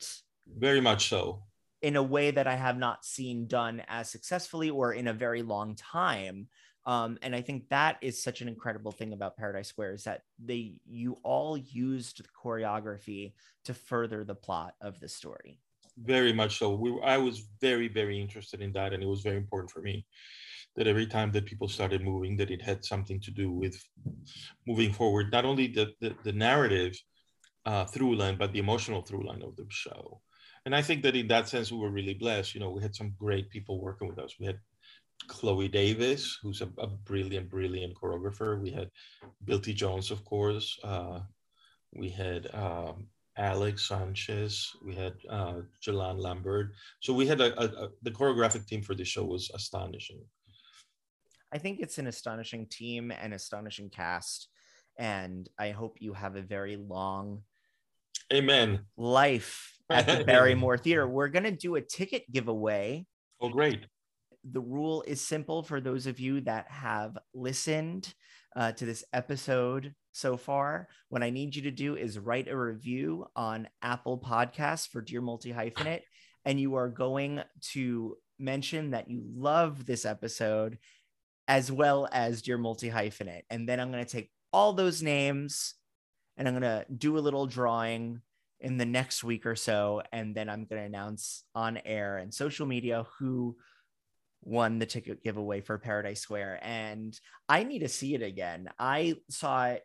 very 0.47 0.81
much 0.81 1.09
so. 1.09 1.43
in 1.83 1.97
a 1.97 2.03
way 2.03 2.31
that 2.31 2.47
i 2.47 2.55
have 2.55 2.79
not 2.79 3.05
seen 3.05 3.49
done 3.49 3.83
as 3.89 4.09
successfully 4.09 4.71
or 4.71 4.93
in 4.93 5.09
a 5.09 5.13
very 5.13 5.43
long 5.43 5.75
time. 5.75 6.47
Um, 6.85 7.19
and 7.23 7.35
i 7.35 7.41
think 7.41 7.69
that 7.71 7.97
is 8.01 8.23
such 8.23 8.41
an 8.43 8.49
incredible 8.49 8.93
thing 8.93 9.13
about 9.13 9.37
paradise 9.37 9.67
square 9.67 9.93
is 9.93 10.05
that 10.05 10.23
they 10.39 10.77
you 10.87 11.17
all 11.25 11.59
used 11.59 12.23
the 12.23 12.29
choreography 12.41 13.35
to 13.65 13.75
further 13.75 14.23
the 14.23 14.37
plot 14.37 14.75
of 14.81 15.01
the 15.01 15.09
story 15.09 15.59
very 15.99 16.33
much 16.33 16.59
so 16.59 16.75
we, 16.75 16.99
i 17.05 17.17
was 17.17 17.49
very 17.61 17.89
very 17.89 18.21
interested 18.21 18.61
in 18.61 18.73
that 18.73 18.93
and 18.93 19.03
it 19.03 19.07
was 19.07 19.23
very 19.23 19.37
important 19.37 19.71
for 19.71 19.81
me 19.81 20.05
that 20.77 20.87
every 20.87 21.07
time 21.07 21.33
that 21.33 21.47
people 21.47 21.69
started 21.69 22.03
moving 22.03 22.37
that 22.37 22.51
it 22.51 22.61
had 22.61 22.85
something 22.85 23.19
to 23.21 23.31
do 23.31 23.51
with 23.51 23.83
moving 24.67 24.93
forward 24.93 25.33
not 25.33 25.47
only 25.47 25.69
the, 25.69 25.89
the, 26.01 26.15
the 26.25 26.33
narrative 26.33 26.95
uh, 27.67 27.85
through 27.85 28.15
line, 28.15 28.37
but 28.39 28.53
the 28.53 28.61
emotional 28.61 29.03
through 29.03 29.27
line 29.27 29.43
of 29.43 29.57
the 29.57 29.67
show. 29.69 30.21
And 30.65 30.75
I 30.75 30.83
think 30.83 31.03
that 31.03 31.17
in 31.17 31.29
that 31.29 31.49
sense, 31.49 31.71
we 31.71 31.79
were 31.79 31.91
really 31.91 32.15
blessed. 32.15 32.55
You 32.55 32.61
know, 32.61 32.71
we 32.71 32.83
had 32.83 32.95
some 32.95 33.13
great 33.19 33.51
people 33.51 33.81
working 33.81 34.09
with 34.09 34.19
us. 34.19 34.35
We 34.39 34.47
had 34.47 34.59
Chloe 35.29 35.69
Davis, 35.69 36.39
who's 36.43 36.61
a, 36.61 36.69
a 36.79 36.87
brilliant, 36.87 37.51
brilliant 37.51 37.95
choreographer. 37.95 38.61
We 38.61 38.71
had 38.71 38.91
Bill 39.45 39.61
T. 39.61 39.75
Jones, 39.75 40.11
of 40.11 40.25
course. 40.25 40.79
Uh, 40.83 41.21
we 41.95 42.09
had 42.09 42.49
um, 42.55 43.09
Alex 43.39 43.89
Sanchez. 43.89 44.75
We 44.85 44.95
had 44.95 45.15
uh, 45.29 45.61
Jalan 45.83 46.21
Lambert. 46.21 46.73
So 47.01 47.13
we 47.13 47.27
had 47.27 47.41
a, 47.41 47.59
a, 47.61 47.85
a, 47.85 47.89
the 48.03 48.11
choreographic 48.11 48.67
team 48.67 48.83
for 48.83 48.95
this 48.95 49.09
show 49.09 49.25
was 49.25 49.51
astonishing. 49.55 50.21
I 51.53 51.59
think 51.59 51.81
it's 51.81 51.99
an 51.99 52.07
astonishing 52.07 52.67
team 52.67 53.11
and 53.11 53.35
astonishing 53.35 53.91
cast. 53.91 54.49
And 54.99 55.49
I 55.59 55.71
hope 55.71 55.99
you 56.01 56.15
have 56.15 56.37
a 56.37 56.43
very 56.43 56.77
long 56.77 57.43
Amen. 58.33 58.81
Life 58.97 59.77
at 59.91 60.07
the 60.07 60.25
Barrymore 60.27 60.79
Theater. 60.79 61.07
We're 61.07 61.29
going 61.29 61.45
to 61.45 61.53
do 61.53 61.77
a 61.77 61.81
ticket 61.81 62.31
giveaway. 62.31 63.07
Oh, 63.41 63.49
great. 63.49 63.87
The 64.49 64.61
rule 64.61 65.03
is 65.07 65.21
simple 65.21 65.63
for 65.63 65.81
those 65.81 66.07
of 66.07 66.21
you 66.21 66.41
that 66.43 66.71
have 66.71 67.19
listened 67.35 68.15
uh, 68.55 68.73
to 68.73 68.87
this 68.87 69.05
episode 69.13 69.95
so 70.13 70.37
far. 70.37 70.89
What 71.09 71.23
I 71.23 71.31
need 71.31 71.57
you 71.57 71.63
to 71.63 71.71
do 71.71 71.97
is 71.97 72.19
write 72.19 72.49
a 72.49 72.57
review 72.57 73.27
on 73.35 73.69
Apple 73.83 74.19
Podcasts 74.19 74.89
for 74.89 75.01
Dear 75.01 75.21
Multi 75.21 75.53
Hyphenate, 75.53 76.03
and 76.45 76.61
you 76.61 76.77
are 76.77 76.89
going 76.89 77.43
to 77.73 78.17
mention 78.39 78.91
that 78.91 79.11
you 79.11 79.23
love 79.35 79.85
this 79.85 80.05
episode 80.05 80.79
as 81.49 81.73
well 81.73 82.09
as 82.13 82.43
Dear 82.43 82.59
Multi 82.59 82.91
Hyphenate. 82.91 83.45
And 83.51 83.69
then 83.69 83.81
I'm 83.81 83.91
going 83.91 84.05
to 84.05 84.11
take 84.11 84.31
all 84.53 84.73
those 84.73 85.03
names 85.03 85.75
and 86.37 86.47
I'm 86.47 86.55
going 86.55 86.63
to 86.63 86.87
do 86.95 87.19
a 87.19 87.21
little 87.21 87.47
drawing 87.47 88.21
in 88.61 88.77
the 88.77 88.87
next 88.87 89.25
week 89.25 89.47
or 89.47 89.57
so. 89.57 90.03
And 90.13 90.35
then 90.35 90.49
I'm 90.49 90.65
going 90.65 90.81
to 90.81 90.87
announce 90.87 91.45
on 91.55 91.79
air 91.85 92.19
and 92.19 92.33
social 92.33 92.67
media 92.67 93.07
who 93.19 93.57
won 94.43 94.79
the 94.79 94.87
ticket 94.87 95.23
giveaway 95.23 95.61
for 95.61 95.79
Paradise 95.79 96.21
Square. 96.21 96.61
And 96.63 97.19
I 97.49 97.65
need 97.65 97.81
to 97.81 97.89
see 97.89 98.15
it 98.15 98.23
again. 98.23 98.71
I 98.79 99.17
saw 99.29 99.67
it. 99.67 99.83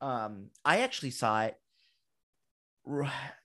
Um, 0.00 0.50
I 0.64 0.80
actually 0.80 1.10
saw 1.10 1.42
it. 1.42 1.56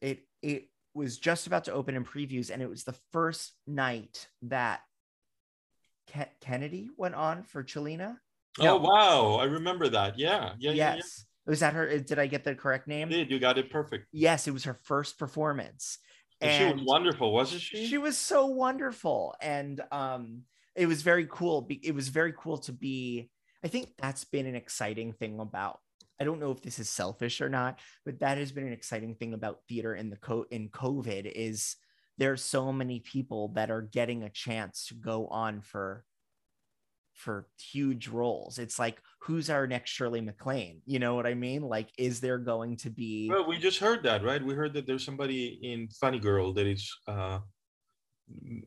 It, 0.01 0.27
it 0.41 0.69
was 0.93 1.17
just 1.17 1.47
about 1.47 1.65
to 1.65 1.73
open 1.73 1.95
in 1.95 2.03
previews, 2.03 2.49
and 2.51 2.61
it 2.61 2.69
was 2.69 2.83
the 2.83 2.95
first 3.11 3.53
night 3.65 4.27
that 4.43 4.81
Ke- 6.11 6.39
Kennedy 6.41 6.89
went 6.97 7.15
on 7.15 7.43
for 7.43 7.63
Chilina. 7.63 8.17
Oh, 8.59 8.63
no. 8.63 8.75
Oh 8.75 8.79
wow, 8.79 9.35
I 9.39 9.45
remember 9.45 9.87
that. 9.89 10.17
Yeah, 10.19 10.53
yeah, 10.59 10.71
yes. 10.71 10.75
Yeah, 10.75 10.95
yeah 10.95 11.01
Was 11.45 11.59
that 11.61 11.73
her? 11.73 11.99
Did 11.99 12.19
I 12.19 12.27
get 12.27 12.43
the 12.43 12.55
correct 12.55 12.87
name? 12.87 13.09
Did 13.09 13.31
you 13.31 13.39
got 13.39 13.57
it 13.57 13.71
perfect? 13.71 14.07
Yes, 14.11 14.47
it 14.47 14.51
was 14.51 14.65
her 14.65 14.79
first 14.83 15.17
performance. 15.17 15.99
And 16.41 16.69
she 16.69 16.73
was 16.73 16.83
wonderful, 16.85 17.33
wasn't 17.33 17.61
she? 17.61 17.85
She 17.87 17.97
was 17.97 18.17
so 18.17 18.45
wonderful, 18.45 19.35
and 19.41 19.81
um, 19.91 20.43
it 20.75 20.85
was 20.85 21.01
very 21.01 21.27
cool. 21.29 21.61
be- 21.61 21.85
It 21.85 21.93
was 21.93 22.09
very 22.09 22.33
cool 22.37 22.57
to 22.59 22.71
be. 22.73 23.29
I 23.63 23.67
think 23.67 23.89
that's 23.97 24.23
been 24.23 24.45
an 24.45 24.55
exciting 24.55 25.11
thing 25.13 25.39
about. 25.39 25.79
I 26.19 26.23
don't 26.23 26.39
know 26.39 26.51
if 26.51 26.61
this 26.61 26.79
is 26.79 26.89
selfish 26.89 27.41
or 27.41 27.49
not, 27.49 27.79
but 28.05 28.19
that 28.19 28.37
has 28.37 28.51
been 28.51 28.67
an 28.67 28.73
exciting 28.73 29.15
thing 29.15 29.33
about 29.33 29.59
theater 29.67 29.95
in 29.95 30.09
the 30.09 30.17
co 30.17 30.45
in 30.51 30.69
COVID 30.69 31.31
is 31.33 31.75
there's 32.17 32.43
so 32.43 32.71
many 32.73 32.99
people 32.99 33.49
that 33.55 33.71
are 33.71 33.81
getting 33.81 34.23
a 34.23 34.29
chance 34.29 34.87
to 34.87 34.93
go 34.95 35.27
on 35.27 35.61
for 35.61 36.03
for 37.19 37.47
huge 37.59 38.07
roles. 38.07 38.57
It's 38.57 38.79
like 38.79 39.01
who's 39.21 39.49
our 39.49 39.67
next 39.67 39.91
Shirley 39.91 40.21
MacLaine? 40.21 40.81
You 40.85 40.99
know 40.99 41.15
what 41.15 41.27
I 41.27 41.33
mean? 41.33 41.61
Like, 41.61 41.89
is 41.97 42.19
there 42.19 42.37
going 42.37 42.77
to 42.77 42.89
be 42.89 43.29
Well, 43.29 43.47
we 43.47 43.57
just 43.57 43.79
heard 43.79 44.03
that, 44.03 44.23
right? 44.23 44.43
We 44.43 44.53
heard 44.53 44.73
that 44.73 44.87
there's 44.87 45.05
somebody 45.05 45.59
in 45.61 45.89
Funny 45.89 46.19
Girl 46.19 46.53
that 46.53 46.65
is, 46.65 46.89
uh, 47.07 47.39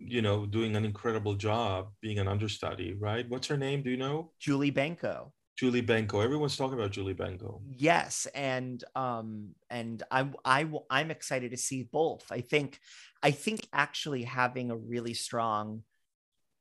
you 0.00 0.22
know, 0.22 0.44
doing 0.46 0.76
an 0.76 0.84
incredible 0.84 1.34
job 1.34 1.88
being 2.00 2.18
an 2.18 2.28
understudy, 2.28 2.94
right? 2.94 3.28
What's 3.28 3.46
her 3.48 3.56
name? 3.56 3.82
Do 3.82 3.90
you 3.90 3.96
know? 3.96 4.32
Julie 4.38 4.72
Benko? 4.72 5.30
Julie 5.58 5.82
Benko. 5.82 6.22
Everyone's 6.24 6.56
talking 6.56 6.78
about 6.78 6.90
Julie 6.92 7.14
Benko. 7.14 7.60
yes 7.78 8.26
and 8.34 8.82
um 8.96 9.50
and 9.70 10.02
i'm 10.10 10.34
i 10.44 10.68
i'm 10.90 11.10
excited 11.10 11.50
to 11.50 11.56
see 11.56 11.82
both 11.92 12.24
i 12.30 12.40
think 12.40 12.78
i 13.22 13.30
think 13.30 13.68
actually 13.72 14.24
having 14.24 14.70
a 14.70 14.76
really 14.76 15.14
strong 15.14 15.82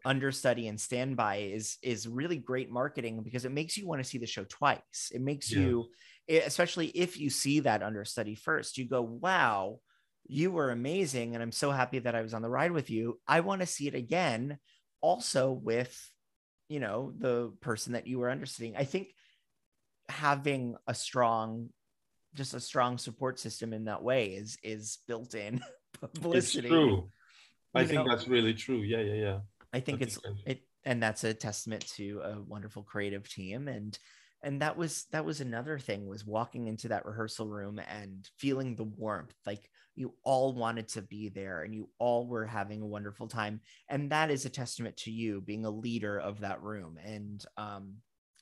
understudy 0.05 0.67
and 0.67 0.79
standby 0.79 1.37
is 1.37 1.77
is 1.81 2.07
really 2.07 2.37
great 2.37 2.71
marketing 2.71 3.21
because 3.23 3.45
it 3.45 3.51
makes 3.51 3.77
you 3.77 3.87
want 3.87 4.01
to 4.01 4.09
see 4.09 4.17
the 4.17 4.25
show 4.25 4.43
twice 4.45 5.11
it 5.13 5.21
makes 5.21 5.51
Yeah. 5.51 5.59
you 5.61 5.89
especially 6.29 6.87
if 6.87 7.19
you 7.19 7.29
see 7.29 7.59
that 7.61 7.83
understudy 7.83 8.35
first 8.35 8.77
you 8.77 8.87
go 8.87 9.01
wow 9.01 9.79
you 10.27 10.51
were 10.51 10.71
amazing 10.71 11.33
and 11.35 11.43
i'm 11.43 11.51
so 11.51 11.71
happy 11.71 11.99
that 11.99 12.15
i 12.15 12.21
was 12.21 12.33
on 12.33 12.41
the 12.41 12.49
ride 12.49 12.71
with 12.71 12.89
you 12.89 13.19
i 13.27 13.41
want 13.41 13.61
to 13.61 13.67
see 13.67 13.87
it 13.87 13.95
again 13.95 14.57
also 15.01 15.51
with 15.51 15.95
you 16.67 16.79
know 16.79 17.13
the 17.17 17.51
person 17.61 17.93
that 17.93 18.07
you 18.07 18.17
were 18.17 18.29
understudying 18.29 18.75
i 18.77 18.83
think 18.83 19.09
having 20.09 20.75
a 20.87 20.93
strong 20.93 21.69
just 22.33 22.53
a 22.53 22.59
strong 22.59 22.97
support 22.97 23.39
system 23.39 23.73
in 23.73 23.85
that 23.85 24.01
way 24.01 24.27
is 24.27 24.57
is 24.63 24.99
built 25.07 25.35
in 25.35 25.61
publicity 26.01 26.67
It's 26.67 26.67
true. 26.67 27.09
I 27.73 27.81
You 27.81 27.87
think 27.87 28.05
know, 28.05 28.09
that's 28.15 28.27
really 28.27 28.53
true. 28.53 28.79
Yeah, 28.79 28.99
yeah, 29.01 29.13
yeah. 29.13 29.39
I 29.74 29.80
think 29.80 30.01
it's 30.01 30.19
it 30.45 30.63
and 30.86 31.01
that's 31.01 31.24
a 31.24 31.34
testament 31.34 31.86
to 31.88 32.22
a 32.24 32.41
wonderful 32.41 32.84
creative 32.84 33.30
team 33.30 33.67
and 33.67 33.97
and 34.43 34.61
that 34.61 34.76
was 34.76 35.05
that 35.11 35.24
was 35.24 35.41
another 35.41 35.78
thing 35.78 36.07
was 36.07 36.26
walking 36.26 36.67
into 36.67 36.88
that 36.88 37.05
rehearsal 37.05 37.47
room 37.47 37.80
and 37.80 38.30
feeling 38.38 38.76
the 38.76 38.84
warmth 38.84 39.36
like 39.45 39.69
you 39.95 40.13
all 40.24 40.53
wanted 40.53 40.88
to 40.88 41.01
be 41.01 41.30
there 41.30 41.63
and 41.63 41.76
you 41.76 41.89
all 41.99 42.28
were 42.28 42.45
having 42.45 42.82
a 42.82 42.88
wonderful 42.88 43.28
time 43.28 43.61
and 43.89 44.11
that 44.11 44.32
is 44.32 44.45
a 44.45 44.49
testament 44.49 44.97
to 44.97 45.11
you 45.11 45.41
being 45.41 45.65
a 45.65 45.69
leader 45.69 46.17
of 46.19 46.39
that 46.39 46.61
room 46.61 46.97
and 47.03 47.45
um 47.57 47.93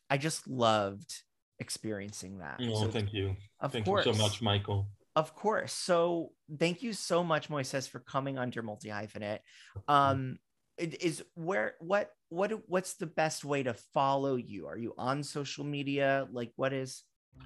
i 0.09 0.17
just 0.17 0.47
loved 0.47 1.23
experiencing 1.59 2.37
that 2.39 2.59
Oh, 2.61 2.73
So 2.85 2.87
thank 2.87 3.13
you. 3.13 3.35
of 3.59 3.73
thank 3.73 3.85
course 3.85 4.05
you 4.05 4.13
so 4.13 4.23
much, 4.23 4.41
Michael. 4.41 4.87
of 5.15 5.35
course. 5.35 5.73
So 5.73 6.31
thank 6.57 6.81
you 6.81 6.93
so 6.93 7.23
much, 7.23 7.49
Moises, 7.49 7.89
for 7.89 7.99
coming 7.99 8.37
under 8.37 8.61
multi 8.61 8.87
hyphenate. 8.89 9.39
Um, 9.87 10.37
is 10.79 11.23
where 11.35 11.75
what 11.79 12.11
what 12.29 12.51
what's 12.67 12.93
the 12.95 13.05
best 13.05 13.43
way 13.43 13.63
to 13.63 13.73
follow 13.73 14.35
you? 14.35 14.67
Are 14.67 14.77
you 14.77 14.93
on 14.97 15.23
social 15.23 15.63
media? 15.65 16.27
Like 16.31 16.51
what 16.55 16.73
is? 16.73 17.03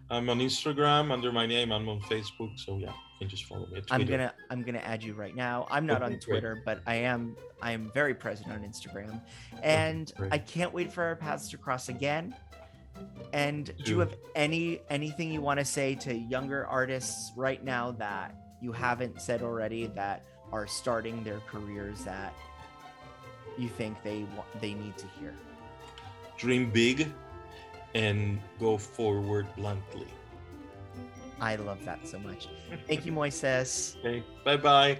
I'm 0.10 0.30
on 0.30 0.40
Instagram 0.40 1.12
under 1.12 1.32
my 1.32 1.46
name. 1.46 1.72
I'm 1.72 1.88
on 1.88 2.02
Facebook. 2.02 2.58
So 2.58 2.78
yeah, 2.78 2.90
you 2.90 3.20
can 3.20 3.30
just 3.30 3.46
follow 3.46 3.68
me. 3.68 3.82
I'm 3.92 4.06
gonna 4.06 4.34
I'm 4.50 4.64
gonna 4.64 4.80
add 4.80 5.04
you 5.04 5.14
right 5.14 5.36
now. 5.36 5.68
I'm 5.70 5.86
not 5.86 5.98
Okay, 5.98 6.06
on 6.06 6.12
great. 6.12 6.22
Twitter, 6.22 6.62
but 6.66 6.82
I 6.88 6.96
am 6.96 7.36
I 7.62 7.72
am 7.72 7.92
very 7.94 8.14
present 8.14 8.52
on 8.52 8.60
Instagram, 8.62 9.22
and 9.62 10.12
great. 10.16 10.34
I 10.34 10.38
can't 10.38 10.74
wait 10.74 10.92
for 10.92 11.04
our 11.04 11.16
paths 11.16 11.50
to 11.50 11.58
cross 11.58 11.90
again. 11.90 12.36
And 13.34 13.72
do 13.84 13.92
you 13.92 14.00
have 14.00 14.16
any 14.36 14.82
anything 14.90 15.32
you 15.32 15.42
want 15.42 15.60
to 15.60 15.66
say 15.66 15.96
to 15.96 16.14
younger 16.16 16.68
artists 16.68 17.32
right 17.36 17.64
now 17.64 17.92
that 17.92 18.36
you 18.62 18.72
haven't 18.72 19.22
said 19.22 19.42
already 19.42 19.88
that 19.88 20.24
are 20.52 20.68
starting 20.68 21.24
their 21.24 21.40
careers 21.50 22.04
that 22.04 22.34
you 23.58 23.70
think 23.70 24.01
they 24.04 24.26
wa- 24.36 24.45
they 24.62 24.74
need 24.74 24.97
to 24.97 25.08
hear? 25.20 25.34
Dream 26.38 26.70
big 26.72 27.08
and 27.95 28.39
go 28.60 28.78
forward 28.78 29.47
bluntly. 29.56 30.08
I 31.39 31.56
love 31.58 31.84
that 31.86 32.08
so 32.08 32.20
much. 32.20 32.47
Thank 32.88 33.06
you, 33.06 33.12
Moises. 33.12 33.97
Okay. 33.99 34.24
Bye 34.45 34.58
bye. 34.58 34.99